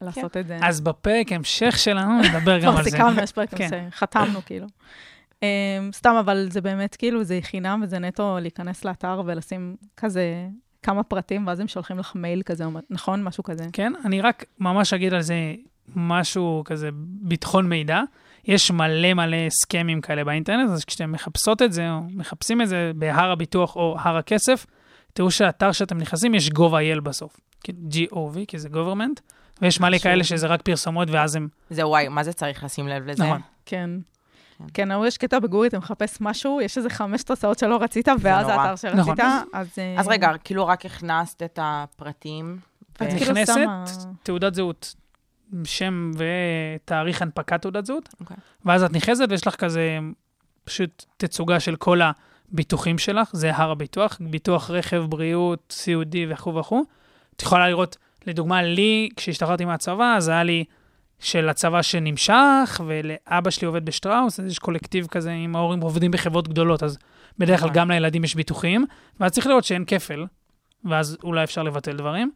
לעשות 0.00 0.36
את 0.36 0.46
זה. 0.46 0.58
אז 0.62 0.80
בפרק 0.80 1.32
המשך 1.32 1.78
שלנו 1.78 2.18
נדבר 2.18 2.58
גם 2.58 2.70
כבר 2.70 2.78
על 2.78 2.84
זה. 2.84 2.90
סיכמנו, 2.90 3.22
יש 3.22 3.32
פרק 3.32 3.54
כן. 3.54 3.64
נושא, 3.64 3.80
חתמנו 3.92 4.40
כאילו. 4.46 4.66
Um, 5.40 5.44
סתם, 5.92 6.14
אבל 6.20 6.46
זה 6.50 6.60
באמת 6.60 6.96
כאילו, 6.96 7.24
זה 7.24 7.38
חינם 7.42 7.80
וזה 7.84 7.98
נטו 7.98 8.38
להיכנס 8.40 8.84
לאתר 8.84 9.22
ולשים 9.26 9.76
כזה 9.96 10.24
כמה 10.82 11.02
פרטים, 11.02 11.46
ואז 11.46 11.60
הם 11.60 11.68
שולחים 11.68 11.98
לך 11.98 12.12
מייל 12.14 12.42
כזה, 12.42 12.64
נכון? 12.90 13.22
משהו 13.24 13.44
כזה. 13.44 13.64
כן, 13.72 13.92
אני 14.04 14.20
רק 14.20 14.44
ממש 14.58 14.92
אגיד 14.92 15.14
על 15.14 15.20
זה 15.22 15.34
משהו 15.96 16.62
כזה, 16.64 16.88
ביטחון 17.22 17.68
מידע. 17.68 18.00
יש 18.44 18.70
מלא 18.70 19.14
מלא 19.14 19.36
סכמים 19.50 20.00
כאלה 20.00 20.24
באינטרנט, 20.24 20.70
אז 20.70 20.84
כשאתם 20.84 21.12
מחפשות 21.12 21.62
את 21.62 21.72
זה, 21.72 21.90
או 21.90 22.00
מחפשים 22.14 22.62
את 22.62 22.68
זה 22.68 22.92
בהר 22.94 23.30
הביטוח 23.30 23.76
או 23.76 23.96
הר 23.98 24.16
הכסף, 24.16 24.66
תראו 25.12 25.30
שהאתר 25.30 25.72
שאתם 25.72 25.98
נכנסים, 25.98 26.34
יש 26.34 26.48
gov.il 26.48 27.00
בסוף. 27.00 27.40
כן, 27.64 27.72
G-O-V, 27.90 28.38
כי 28.48 28.58
זה 28.58 28.68
government, 28.68 29.20
ויש 29.62 29.80
מלא 29.80 29.90
חשוב. 29.96 30.02
כאלה 30.02 30.24
שזה 30.24 30.46
רק 30.46 30.62
פרסומות, 30.62 31.10
ואז 31.10 31.36
הם... 31.36 31.48
זה 31.70 31.86
וואי, 31.86 32.08
מה 32.08 32.24
זה 32.24 32.32
צריך 32.32 32.64
לשים 32.64 32.88
לב 32.88 33.06
לזה? 33.06 33.24
נכון. 33.24 33.40
כן. 33.66 33.90
כן. 34.58 34.64
כן, 34.74 34.90
אבל 34.90 35.06
יש 35.06 35.18
קטע 35.18 35.38
בגוגל, 35.38 35.66
אתה 35.66 35.78
מחפש 35.78 36.18
משהו, 36.20 36.60
יש 36.60 36.78
איזה 36.78 36.90
חמש 36.90 37.22
תוצאות 37.22 37.58
שלא 37.58 37.78
רצית, 37.82 38.08
ואז 38.20 38.46
נורא. 38.46 38.56
האתר 38.60 38.76
שרצית, 38.76 38.98
נכון. 38.98 39.16
אז... 39.52 39.68
אה, 39.78 39.94
אז 39.98 40.08
רגע, 40.08 40.30
כאילו 40.44 40.66
רק 40.66 40.86
הכנסת 40.86 41.42
את 41.42 41.58
הפרטים. 41.62 42.58
את 42.92 43.02
ו- 43.02 43.10
כאילו 43.10 43.32
נכנסת, 43.32 43.52
שמה- 43.54 43.84
תעודת 44.22 44.54
זהות, 44.54 44.94
שם 45.64 46.10
ותאריך 46.16 47.22
הנפקת 47.22 47.62
תעודת 47.62 47.86
זהות, 47.86 48.14
אוקיי. 48.20 48.36
ואז 48.64 48.82
את 48.82 48.92
נכנסת 48.92 49.24
ויש 49.30 49.46
לך 49.46 49.54
כזה 49.56 49.98
פשוט 50.64 51.04
תצוגה 51.16 51.60
של 51.60 51.76
כל 51.76 52.00
הביטוחים 52.52 52.98
שלך, 52.98 53.30
זה 53.32 53.56
הר 53.56 53.70
הביטוח, 53.70 54.18
ביטוח 54.20 54.70
רכב, 54.70 55.04
בריאות, 55.08 55.58
סיעודי 55.70 56.26
וכו' 56.28 56.54
וכו'. 56.54 56.84
את 57.36 57.42
יכולה 57.42 57.68
לראות, 57.68 57.96
לדוגמה, 58.26 58.62
לי, 58.62 59.08
כשהשתחררתי 59.16 59.64
מהצבא, 59.64 60.14
אז 60.16 60.28
היה 60.28 60.42
לי 60.42 60.64
של 61.18 61.48
הצבא 61.48 61.82
שנמשך, 61.82 62.80
ולאבא 62.86 63.50
שלי 63.50 63.66
עובד 63.66 63.84
בשטראוס, 63.84 64.40
אז 64.40 64.46
יש 64.46 64.58
קולקטיב 64.58 65.06
כזה, 65.06 65.30
עם 65.30 65.56
ההורים 65.56 65.80
עובדים 65.80 66.10
בחברות 66.10 66.48
גדולות, 66.48 66.82
אז 66.82 66.98
בדרך 67.38 67.60
כלל 67.60 67.68
נכון. 67.68 67.80
גם 67.80 67.90
לילדים 67.90 68.24
יש 68.24 68.34
ביטוחים, 68.34 68.86
ואז 69.20 69.32
צריך 69.32 69.46
לראות 69.46 69.64
שאין 69.64 69.84
כפל, 69.86 70.26
ואז 70.84 71.18
אולי 71.24 71.44
אפשר 71.44 71.62
לבטל 71.62 71.96
דברים, 71.96 72.30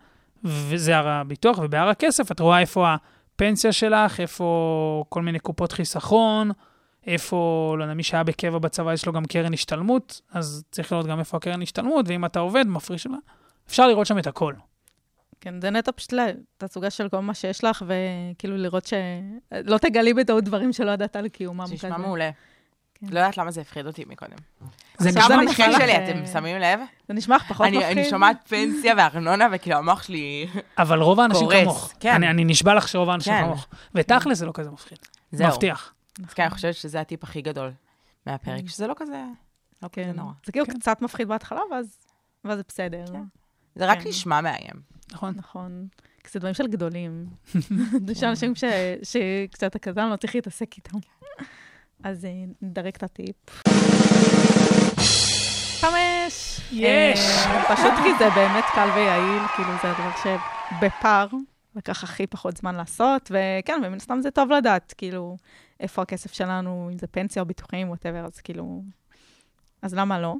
וזה 0.46 0.96
הר 0.96 1.08
הביטוח, 1.08 1.58
ובהר 1.58 1.88
הכסף 1.88 2.32
את 2.32 2.40
רואה 2.40 2.60
איפה 2.60 2.94
הפנסיה 3.34 3.72
שלך, 3.72 4.20
איפה 4.20 5.04
כל 5.08 5.22
מיני 5.22 5.38
קופות 5.38 5.72
חיסכון, 5.72 6.50
איפה, 7.06 7.36
לא 7.78 7.84
יודע, 7.84 7.94
מי 7.94 8.02
שהיה 8.02 8.24
בקבע 8.24 8.58
בצבא 8.58 8.92
יש 8.92 9.06
לו 9.06 9.12
גם 9.12 9.24
קרן 9.24 9.52
השתלמות, 9.54 10.20
אז 10.32 10.64
צריך 10.70 10.92
לראות 10.92 11.06
גם 11.06 11.18
איפה 11.18 11.36
הקרן 11.36 11.62
השתלמות, 11.62 12.08
ואם 12.08 12.24
אתה 12.24 12.40
עובד, 12.40 12.66
מפריש 12.66 13.06
לה. 13.06 13.16
אפשר 13.68 13.86
לראות 13.88 14.06
שם 14.06 14.18
את 14.18 14.26
הכל. 14.26 14.54
כן, 15.40 15.60
זה 15.60 15.70
נטו 15.70 15.92
פשוט 15.96 16.12
ל- 16.12 16.30
תצוגה 16.58 16.90
של 16.90 17.08
כל 17.08 17.20
מה 17.20 17.34
שיש 17.34 17.64
לך, 17.64 17.84
וכאילו 17.86 18.56
לראות 18.56 18.86
שלא 18.86 19.78
תגלי 19.78 20.14
בטעות 20.14 20.44
דברים 20.44 20.72
שלא 20.72 20.90
ידעת 20.90 21.16
על 21.16 21.28
קיומם. 21.28 21.66
זה 21.66 21.74
נשמע. 21.74 21.96
מעולה. 21.96 22.30
כן. 23.08 23.14
לא 23.14 23.18
יודעת 23.20 23.36
למה 23.36 23.50
זה 23.50 23.60
הפחיד 23.60 23.86
אותי 23.86 24.04
מקודם. 24.08 24.36
זה 24.98 25.10
במחיר 25.12 25.68
לך, 25.70 25.80
שלי, 25.80 25.96
אתם 25.96 26.26
שמים 26.26 26.56
לב? 26.58 26.80
זה 27.08 27.14
נשמע 27.14 27.36
לך 27.36 27.48
פחות 27.48 27.66
אני 27.66 27.78
מפחיד? 27.78 27.98
אני 27.98 28.10
שומעת 28.10 28.36
פנסיה 28.48 28.94
וארנונה, 28.96 29.46
וכאילו 29.52 29.76
המוח 29.76 30.02
שלי... 30.02 30.46
אבל 30.78 31.00
רוב 31.00 31.20
האנשים 31.20 31.48
קורס, 31.48 31.62
כמוך. 31.62 31.92
כן. 32.00 32.22
אני, 32.22 32.44
נשבע 32.44 32.74
לך 32.74 32.88
שרוב 32.88 33.10
האנשים 33.10 33.32
כן. 33.32 33.44
כמוך. 33.44 33.66
ותכל'ס 33.94 34.38
זה 34.38 34.46
לא 34.46 34.52
כזה 34.54 34.70
מפחיד. 34.70 34.98
זהו. 35.32 35.48
מבטיח. 35.48 35.92
אז 36.28 36.34
כן, 36.34 36.42
אני 36.42 36.50
חושבת 36.50 36.74
שזה 36.74 37.00
הטיפ 37.00 37.24
הכי 37.24 37.42
גדול 37.42 37.72
מהפרק, 38.26 38.68
שזה 38.68 38.86
לא 38.86 38.94
כזה... 38.96 39.24
לא 39.82 39.88
כזה 39.92 40.04
כן. 40.04 40.12
נורא. 40.16 40.32
זה 40.46 40.52
כאילו 40.52 40.66
כן. 40.66 40.78
קצת 40.78 41.02
מפחיד 41.02 41.28
בהתחלה, 41.28 41.60
ואז 41.72 41.98
זה 42.56 42.62
בסדר. 42.68 43.04
כן. 43.12 43.22
זה 43.74 43.86
רק 43.86 44.02
כן. 44.02 44.08
נשמע 44.08 44.40
מאיים. 44.40 44.74
נכון. 45.12 45.34
נכון. 45.36 45.86
כי 46.24 46.30
זה 46.32 46.38
דברים 46.38 46.54
של 46.54 46.66
גדולים. 46.66 47.26
יש 48.12 48.22
אנשים 48.22 48.54
ש- 48.54 48.64
שקצת 49.02 49.74
הקטן 49.74 50.08
לא 50.08 50.16
צריך 50.16 50.34
להתעסק 50.34 50.76
איתם. 50.76 50.98
אז 52.04 52.24
אה, 52.24 52.30
נדרג 52.62 52.92
את 52.96 53.02
הטיפ. 53.02 53.36
חמש. 55.80 56.60
יש. 56.72 57.18
אה, 57.46 57.76
פשוט 57.76 57.92
כי 58.02 58.08
זה 58.18 58.30
באמת 58.34 58.64
קל 58.74 58.88
ויעיל, 58.94 59.42
כאילו 59.56 59.70
זה 59.82 59.90
הדבר 59.90 60.10
שבפער 60.22 61.26
לקח 61.76 62.04
הכי 62.04 62.26
פחות 62.26 62.56
זמן 62.56 62.74
לעשות, 62.74 63.30
וכן, 63.30 63.80
ומן 63.84 63.96
הסתם 63.96 64.18
זה 64.20 64.30
טוב 64.30 64.50
לדעת, 64.52 64.94
כאילו, 64.98 65.36
איפה 65.80 66.02
הכסף 66.02 66.32
שלנו, 66.32 66.88
אם 66.92 66.98
זה 66.98 67.06
פנסיה 67.06 67.42
או 67.42 67.46
ביטוחים, 67.46 67.88
ווטאבר, 67.88 68.24
אז 68.24 68.40
כאילו, 68.40 68.82
אז 69.82 69.94
למה 69.94 70.20
לא? 70.20 70.34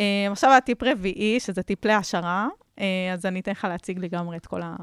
אה, 0.00 0.28
עכשיו 0.30 0.50
הטיפ 0.50 0.82
רביעי, 0.82 1.40
שזה 1.40 1.62
טיפ 1.62 1.84
להעשרה, 1.84 2.48
אז 3.12 3.26
אני 3.26 3.40
אתן 3.40 3.50
לך 3.50 3.64
להציג 3.64 3.98
לגמרי 3.98 4.36
את 4.36 4.46
כל 4.46 4.62
ה... 4.62 4.76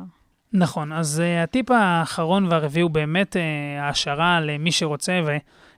נכון, 0.53 0.93
אז 0.93 1.21
הטיפ 1.43 1.71
האחרון 1.71 2.45
והרביעי 2.45 2.81
הוא 2.81 2.91
באמת 2.91 3.35
העשרה 3.79 4.39
למי 4.41 4.71
שרוצה, 4.71 5.21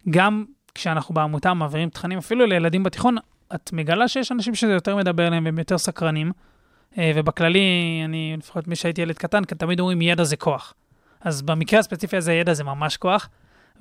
וגם 0.08 0.46
כשאנחנו 0.76 1.16
בעמותה 1.16 1.54
מעבירים 1.54 1.90
תכנים, 1.90 2.18
אפילו 2.18 2.46
לילדים 2.46 2.84
בתיכון, 2.84 3.16
את 3.56 3.74
מגלה 3.74 4.08
שיש 4.08 4.32
אנשים 4.32 4.56
שזה 4.56 4.72
יותר 4.72 4.96
מדבר 4.96 5.28
אליהם 5.28 5.46
והם 5.46 5.60
יותר 5.60 5.78
סקרנים, 5.78 6.32
uh, 6.94 6.98
ובכללי, 7.16 8.02
אני, 8.06 8.36
לפחות 8.38 8.68
מי 8.68 8.76
שהייתי 8.76 9.02
ילד 9.02 9.18
קטן, 9.18 9.44
כי 9.44 9.56
תמיד 9.56 9.80
אומרים 9.80 10.02
ידע 10.02 10.24
זה 10.24 10.38
כוח. 10.38 10.74
אז 11.22 11.42
במקרה 11.42 11.80
הספציפי 11.80 12.18
הזה, 12.18 12.34
ידע 12.34 12.54
זה 12.54 12.64
ממש 12.64 12.98
כוח, 12.98 13.30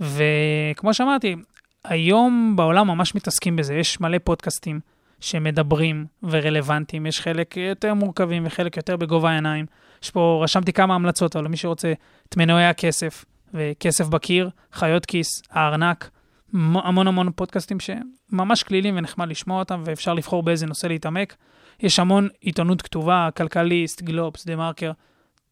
וכמו 0.00 0.94
שאמרתי, 0.94 1.36
היום 1.84 2.52
בעולם 2.56 2.86
ממש 2.86 3.14
מתעסקים 3.14 3.56
בזה, 3.56 3.74
יש 3.74 4.00
מלא 4.00 4.18
פודקאסטים 4.24 4.80
שמדברים 5.20 6.06
ורלוונטיים, 6.22 7.06
יש 7.06 7.20
חלק 7.20 7.56
יותר 7.56 7.94
מורכבים 7.94 8.42
וחלק 8.46 8.76
יותר 8.76 8.96
בגובה 8.96 9.30
העיניים. 9.30 9.66
יש 10.02 10.10
פה, 10.10 10.40
רשמתי 10.44 10.72
כמה 10.72 10.94
המלצות, 10.94 11.36
אבל 11.36 11.44
למי 11.44 11.56
שרוצה, 11.56 11.92
את 12.28 12.36
מנועי 12.36 12.66
הכסף, 12.66 13.24
וכסף 13.54 14.06
בקיר, 14.08 14.50
חיות 14.72 15.06
כיס, 15.06 15.42
הארנק, 15.50 16.10
המון 16.54 17.06
המון 17.06 17.32
פודקאסטים 17.32 17.78
שממש 17.80 18.62
כלילים 18.62 18.96
ונחמד 18.96 19.28
לשמוע 19.28 19.58
אותם, 19.58 19.82
ואפשר 19.84 20.14
לבחור 20.14 20.42
באיזה 20.42 20.66
נושא 20.66 20.86
להתעמק. 20.86 21.36
יש 21.80 21.98
המון 21.98 22.28
עיתונות 22.40 22.82
כתובה, 22.82 23.28
כלכליסט, 23.36 24.02
גלובס, 24.02 24.46
דה 24.46 24.56
מרקר. 24.56 24.92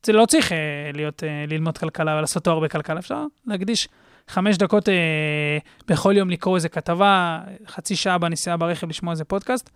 זה 0.07 0.13
לא 0.13 0.27
צריך 0.27 0.53
אה, 0.53 0.91
להיות, 0.95 1.25
אה, 1.25 1.45
ללמוד 1.49 1.79
כלכלה 1.79 2.17
ולעשות 2.17 2.45
תואר 2.45 2.61
בכלכלה, 2.61 2.99
אפשר 2.99 3.25
להקדיש 3.47 3.89
חמש 4.29 4.57
דקות 4.57 4.89
אה, 4.89 5.59
בכל 5.89 6.15
יום 6.17 6.31
לקרוא 6.31 6.57
איזה 6.57 6.69
כתבה, 6.69 7.41
חצי 7.67 7.97
שעה 7.97 8.19
בנסיעה 8.19 8.57
ברכב 8.57 8.89
לשמוע 8.89 9.13
איזה 9.13 9.25
פודקאסט. 9.25 9.71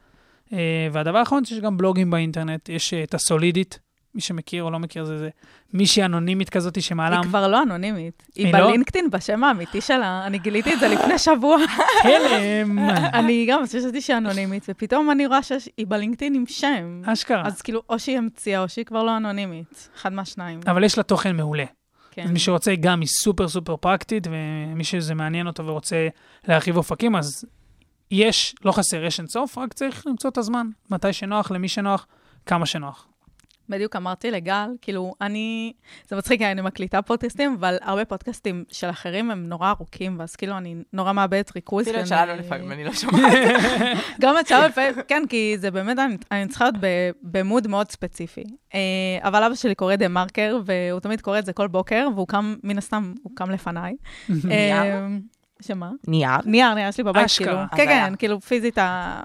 אה, 0.53 0.89
והדבר 0.93 1.19
האחרון, 1.19 1.45
שיש 1.45 1.61
גם 1.61 1.77
בלוגים 1.77 2.11
באינטרנט, 2.11 2.69
יש 2.69 2.95
אה, 2.95 3.03
את 3.03 3.15
הסולידית, 3.15 3.79
מי 4.15 4.21
שמכיר 4.21 4.63
או 4.63 4.71
לא 4.71 4.79
מכיר, 4.79 5.05
זה, 5.05 5.19
זה 5.19 5.29
מישהי 5.73 6.05
אנונימית 6.05 6.51
כזאת 6.51 6.83
שמעלה... 6.83 7.17
היא 7.17 7.25
כבר 7.25 7.49
לא 7.49 7.63
אנונימית. 7.63 8.23
היא 8.35 8.47
היא 8.47 8.55
לא? 8.55 8.67
בלינקדאין 8.67 9.11
בשם 9.11 9.45
האמיתי 9.45 9.81
שלה, 9.81 10.27
אני 10.27 10.39
גיליתי 10.39 10.75
את 10.75 10.81
זה 10.81 10.89
לפני 10.89 11.19
שבוע. 11.19 11.59
הלם! 12.05 12.79
אני 13.19 13.47
גם 13.49 13.63
חשבתי 13.67 14.01
שהיא 14.01 14.17
אנונימית, 14.17 14.67
ופתאום 14.69 15.11
אני 15.11 15.27
רואה 15.27 15.43
שהיא 15.43 15.87
בלינקדאין 15.89 16.35
עם 16.35 16.45
שם. 16.47 17.03
אשכרה. 17.07 17.47
אז 17.47 17.63
כאילו, 17.63 17.83
או 17.89 17.99
שהיא 17.99 18.19
המציאה, 18.19 18.63
או 18.63 18.69
שהיא 18.69 18.85
כבר 18.85 19.03
לא 19.03 19.17
אנונימית. 19.17 19.89
אחד 19.97 20.13
מהשניים. 20.13 20.61
אבל 20.67 20.85
יש 20.85 20.97
לה 20.97 21.03
תוכן 21.03 21.37
מעולה. 21.37 21.65
כן. 22.11 22.23
אז 22.23 22.31
מי 22.31 22.39
שרוצה, 22.39 22.75
גם 22.81 23.01
היא 23.01 23.09
סופר 23.09 23.49
סופר 23.49 23.77
פרקטית, 23.77 24.27
ומי 24.31 24.85
שזה 24.85 25.15
מעניין 25.15 25.47
אותו 25.47 25.67
ורוצה 25.67 26.09
להרחיב 26.49 26.77
אופקים, 26.77 27.17
אז 27.17 27.45
יש, 28.11 28.55
לא 28.65 28.73
חסר, 28.73 29.05
יש 29.05 29.21
אינסוף, 29.21 29.59
רק 29.59 29.73
צריך 29.73 30.07
למצוא 30.07 30.31
את 30.31 30.39
הזמן. 30.39 30.67
מתי 30.91 31.13
שנוח, 31.13 31.51
למי 31.51 31.69
שנוח, 31.69 32.07
כמה 32.47 32.67
שנוח. 32.67 33.07
בדיוק 33.73 33.97
אמרתי 33.97 34.31
לגל, 34.31 34.69
כאילו, 34.83 35.15
אני... 35.21 35.73
זה 36.09 36.17
מצחיק, 36.17 36.41
כי 36.41 36.47
אני 36.47 36.63
מקליטה 36.63 37.03
פודקאסטים, 37.03 37.57
אבל 37.59 37.77
הרבה 37.83 38.05
פודקאסטים 38.05 38.65
של 38.69 38.91
אחרים 38.91 39.31
הם 39.31 39.49
נורא 39.49 39.71
ארוכים, 39.71 40.17
ואז 40.19 40.37
כאילו 40.37 40.57
אני 40.57 40.75
נורא 40.93 41.13
מאבדת 41.13 41.57
ריכוז. 41.57 41.89
אפילו 41.89 42.01
את 42.01 42.07
שלנו 42.07 42.35
לפעמים, 42.35 42.73
אני 42.73 42.85
לא 42.85 42.93
שומעת. 42.93 43.33
גם 44.23 44.35
את 44.41 44.47
שלנו 44.47 44.67
לפעמים, 44.67 44.95
כן, 45.09 45.23
כי 45.29 45.55
זה 45.59 45.71
באמת, 45.71 45.99
אני, 46.31 46.49
צריכה 46.49 46.65
להיות 46.65 46.77
ב 47.23 47.32
mood 47.32 47.67
מאוד 47.67 47.91
ספציפי. 47.91 48.45
אה, 48.75 48.81
אבל 49.23 49.43
אבא 49.43 49.55
שלי 49.55 49.75
קורא 49.75 49.97
TheMarker, 49.97 50.59
והוא 50.65 51.01
תמיד 51.01 51.21
קורא 51.21 51.39
את 51.39 51.47
זה 51.47 51.53
כל 51.53 51.69
בוקר, 51.69 52.09
והוא 52.15 52.29
קם, 52.29 52.55
מן 52.65 52.79
הסתם, 52.79 53.13
הוא 53.23 53.33
קם 53.35 53.51
לפניי. 53.51 53.97
אה, 54.51 55.07
שמה? 55.63 55.91
נייר. 56.09 56.31
נייר, 56.45 56.75
נייר 56.75 56.91
שלי 56.91 57.05
בבית, 57.05 57.25
אשכרה. 57.25 57.47
כאילו. 57.47 57.61
אז 57.61 57.69
כן, 57.77 57.89
היה. 57.89 58.07
כן, 58.07 58.17
כאילו 58.17 58.41
פיזית, 58.41 58.79
ה... 58.79 59.21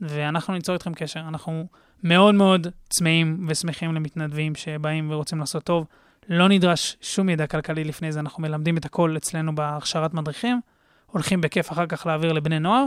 ואנחנו 0.00 0.54
ניצור 0.54 0.74
איתכם 0.74 0.94
קשר. 0.94 1.20
אנחנו 1.20 1.66
מאוד 2.02 2.34
מאוד 2.34 2.66
צמאים 2.88 3.46
ושמחים 3.48 3.94
למתנדבים 3.94 4.54
שבאים 4.54 5.10
ורוצים 5.10 5.38
לעשות 5.38 5.64
טוב. 5.64 5.86
לא 6.28 6.48
נדרש 6.48 6.96
שום 7.00 7.28
ידע 7.28 7.46
כלכלי 7.46 7.84
לפני 7.84 8.12
זה, 8.12 8.20
אנחנו 8.20 8.42
מלמדים 8.42 8.76
את 8.76 8.84
הכל 8.84 9.16
אצלנו 9.16 9.54
בהכשרת 9.54 10.14
מדריכים, 10.14 10.60
הולכים 11.06 11.40
בכיף 11.40 11.72
אחר 11.72 11.86
כך 11.86 12.06
להעביר 12.06 12.32
לבני 12.32 12.58
נוער, 12.58 12.86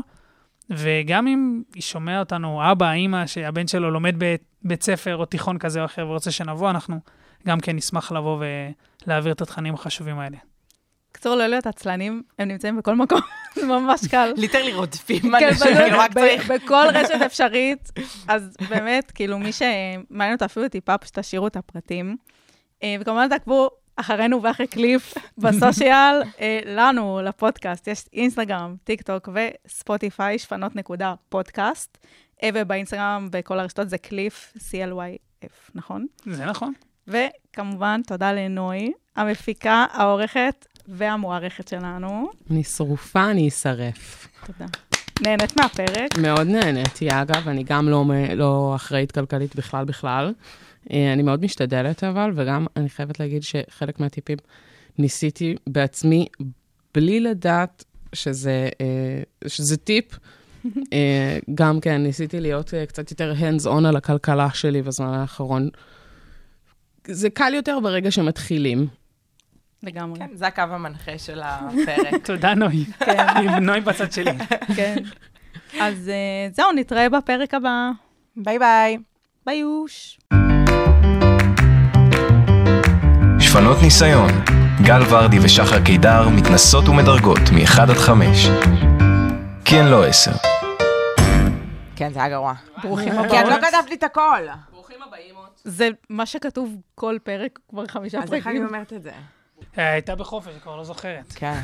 וגם 0.70 1.28
אם 1.28 1.62
שומע 1.80 2.20
אותנו 2.20 2.72
אבא, 2.72 2.92
אימא, 2.92 3.28
שהבן 3.28 3.68
שלו 3.68 3.92
לומד 3.92 4.16
בבית 4.18 4.84
ספר 4.84 5.16
או 5.16 5.26
תיכון 5.26 5.58
כזה 5.58 5.80
או 5.80 5.86
אחר 5.86 6.08
ורוצה 6.08 6.32
שנבוא, 6.32 6.70
אנחנו 6.70 7.00
גם 7.48 7.60
כן 7.60 7.76
נשמח 7.76 8.12
לבוא 8.12 8.44
ולהעביר 9.06 9.32
את 9.32 9.42
התכנים 9.42 9.74
החשובים 9.74 10.20
האלה. 10.20 10.38
קצור, 11.24 11.36
לא 11.36 11.48
להיות 11.48 11.68
עצלנים, 11.68 12.24
הם 12.40 12.48
נמצאים 12.48 12.78
בכל 12.78 12.96
מקום, 12.96 13.20
זה 13.56 13.66
ממש 13.66 14.08
קל. 14.08 14.34
ליטרלי 14.38 14.74
רודפים 14.74 15.22
כן, 15.40 15.48
אנשים, 15.48 15.76
כאילו 15.76 16.00
רק 16.00 16.14
צריך... 16.14 16.52
בכל 16.52 16.86
רשת 16.94 17.22
אפשרית. 17.26 17.92
אז 18.28 18.58
באמת, 18.70 19.12
כאילו, 19.12 19.40
מי 19.40 19.52
שמעניין 19.52 20.34
אותו 20.34 20.46
אפילו 20.46 20.70
טיפה, 20.70 20.98
פשוט 20.98 21.20
תשאירו 21.20 21.48
את 21.48 21.56
הפרטים. 21.56 22.18
אה, 22.84 22.96
וכמובן 23.00 23.30
תעקבו 23.30 23.70
אחרינו 23.96 24.44
ואחרי 24.44 24.68
CLYF 24.68 25.14
ב 25.38 25.48
social, 25.48 26.22
אה, 26.40 26.60
לנו, 26.66 27.22
לפודקאסט, 27.24 27.88
יש 27.88 28.06
Instagram, 28.14 28.76
TikTok 28.84 29.02
ו 29.02 29.30
Spotify, 29.34 30.40
שפנות 30.40 30.76
נקודה 30.76 31.14
פודקאסט, 31.30 31.98
אה, 32.44 32.50
וב 32.54 32.67
Instagram 32.67 33.28
בכל 33.32 33.60
הרשתות 33.60 33.90
זה 33.90 33.98
CLYF, 33.98 34.54
CLYF, 34.58 35.72
נכון? 35.76 36.06
זה 36.26 36.46
נכון. 36.46 36.74
וכמובן, 37.08 38.02
תודה 38.08 38.34
לנוי, 38.34 38.92
המפיקה, 39.16 39.86
העורכת 39.92 40.66
והמוערכת 40.88 41.68
שלנו. 41.68 42.30
אני 42.52 42.64
שרופה, 42.64 43.32
אני 43.32 43.48
אשרף. 43.48 44.28
תודה. 44.46 44.66
נהנית 45.22 45.58
מהפרק? 45.58 46.18
מאוד 46.18 46.48
נהניתי, 46.48 47.08
אגב, 47.12 47.48
אני 47.48 47.64
גם 47.64 47.90
לא, 47.90 48.06
לא 48.36 48.74
אחראית 48.76 49.12
כלכלית 49.12 49.56
בכלל 49.56 49.86
בכלל. 49.86 50.34
אה, 50.92 51.14
אני 51.14 51.24
מאוד 51.24 51.44
משתדלת, 51.44 52.04
אבל, 52.04 52.32
וגם 52.36 52.66
אני 52.78 52.90
חייבת 52.90 53.20
להגיד 53.20 53.44
שחלק 53.44 54.00
מהטיפים 54.00 54.38
ניסיתי 54.98 55.56
בעצמי, 55.68 56.28
בלי 56.96 57.20
לדעת 57.20 57.84
שזה, 58.14 58.70
אה, 58.82 59.48
שזה 59.48 59.78
טיפ. 59.78 60.06
אה, 60.94 61.40
גם 61.56 61.80
כן, 61.80 62.04
ניסיתי 62.04 62.40
להיות 62.40 62.74
קצת 62.88 63.12
יותר 63.12 63.34
hands 63.40 63.66
on 63.66 63.88
על 63.88 63.96
הכלכלה 63.96 64.50
שלי 64.54 64.82
בזמן 64.82 65.14
האחרון. 65.14 65.70
זה 67.08 67.30
קל 67.30 67.54
יותר 67.54 67.80
ברגע 67.84 68.12
שמתחילים. 68.12 68.88
לגמרי. 69.84 70.20
כן, 70.20 70.28
זה 70.34 70.48
הקו 70.48 70.62
המנחה 70.62 71.18
של 71.18 71.42
הפרק. 71.44 72.24
תודה, 72.26 72.54
נוי. 72.54 72.86
כן. 73.00 73.28
עם 73.38 73.50
נוי 73.66 73.82
בצד 73.82 74.12
שלי. 74.12 74.32
כן. 74.78 74.96
אז 75.80 76.10
אה, 76.10 76.50
זהו, 76.52 76.72
נתראה 76.72 77.10
בפרק 77.10 77.54
הבא. 77.54 77.90
ביי 78.36 78.60
ביי. 78.60 78.98
ביוש. 79.46 80.20
שפנות 83.40 83.78
ניסיון, 83.84 84.30
גל 84.84 85.02
ורדי 85.10 85.40
ושחר 85.44 85.84
קידר 85.86 86.30
מתנסות 86.30 86.90
ומדרגות 86.90 87.40
מ-1 87.52 87.82
עד 87.82 87.98
5. 87.98 88.48
כי 89.66 89.76
הן 89.80 89.86
לא 89.86 90.06
10. 90.06 90.32
כן, 91.96 92.14
זה 92.14 92.20
היה 92.20 92.30
גרוע. 92.30 92.54
ברוכים 92.84 93.10
כי 93.10 93.20
את 93.20 93.26
הבאות. 93.26 93.50
לא 93.50 93.68
כתבת 93.68 93.90
לי 93.90 93.96
את 93.96 94.04
הכל. 94.04 94.42
זה 95.64 95.90
מה 96.10 96.26
שכתוב 96.26 96.76
כל 96.96 97.18
פרק 97.24 97.60
כבר 97.70 97.88
חמישה 97.88 98.20
אז 98.24 98.34
איך 98.34 98.48
אני 98.48 98.56
פרקים. 98.56 98.68
אומרת 98.68 98.94
את 98.94 99.04
זה? 99.04 99.12
אה, 99.78 99.92
הייתה 99.92 100.16
בחופש, 100.16 100.54
כבר 100.64 100.76
לא 100.76 100.84
זוכרת. 100.84 101.34
כן. 101.36 101.60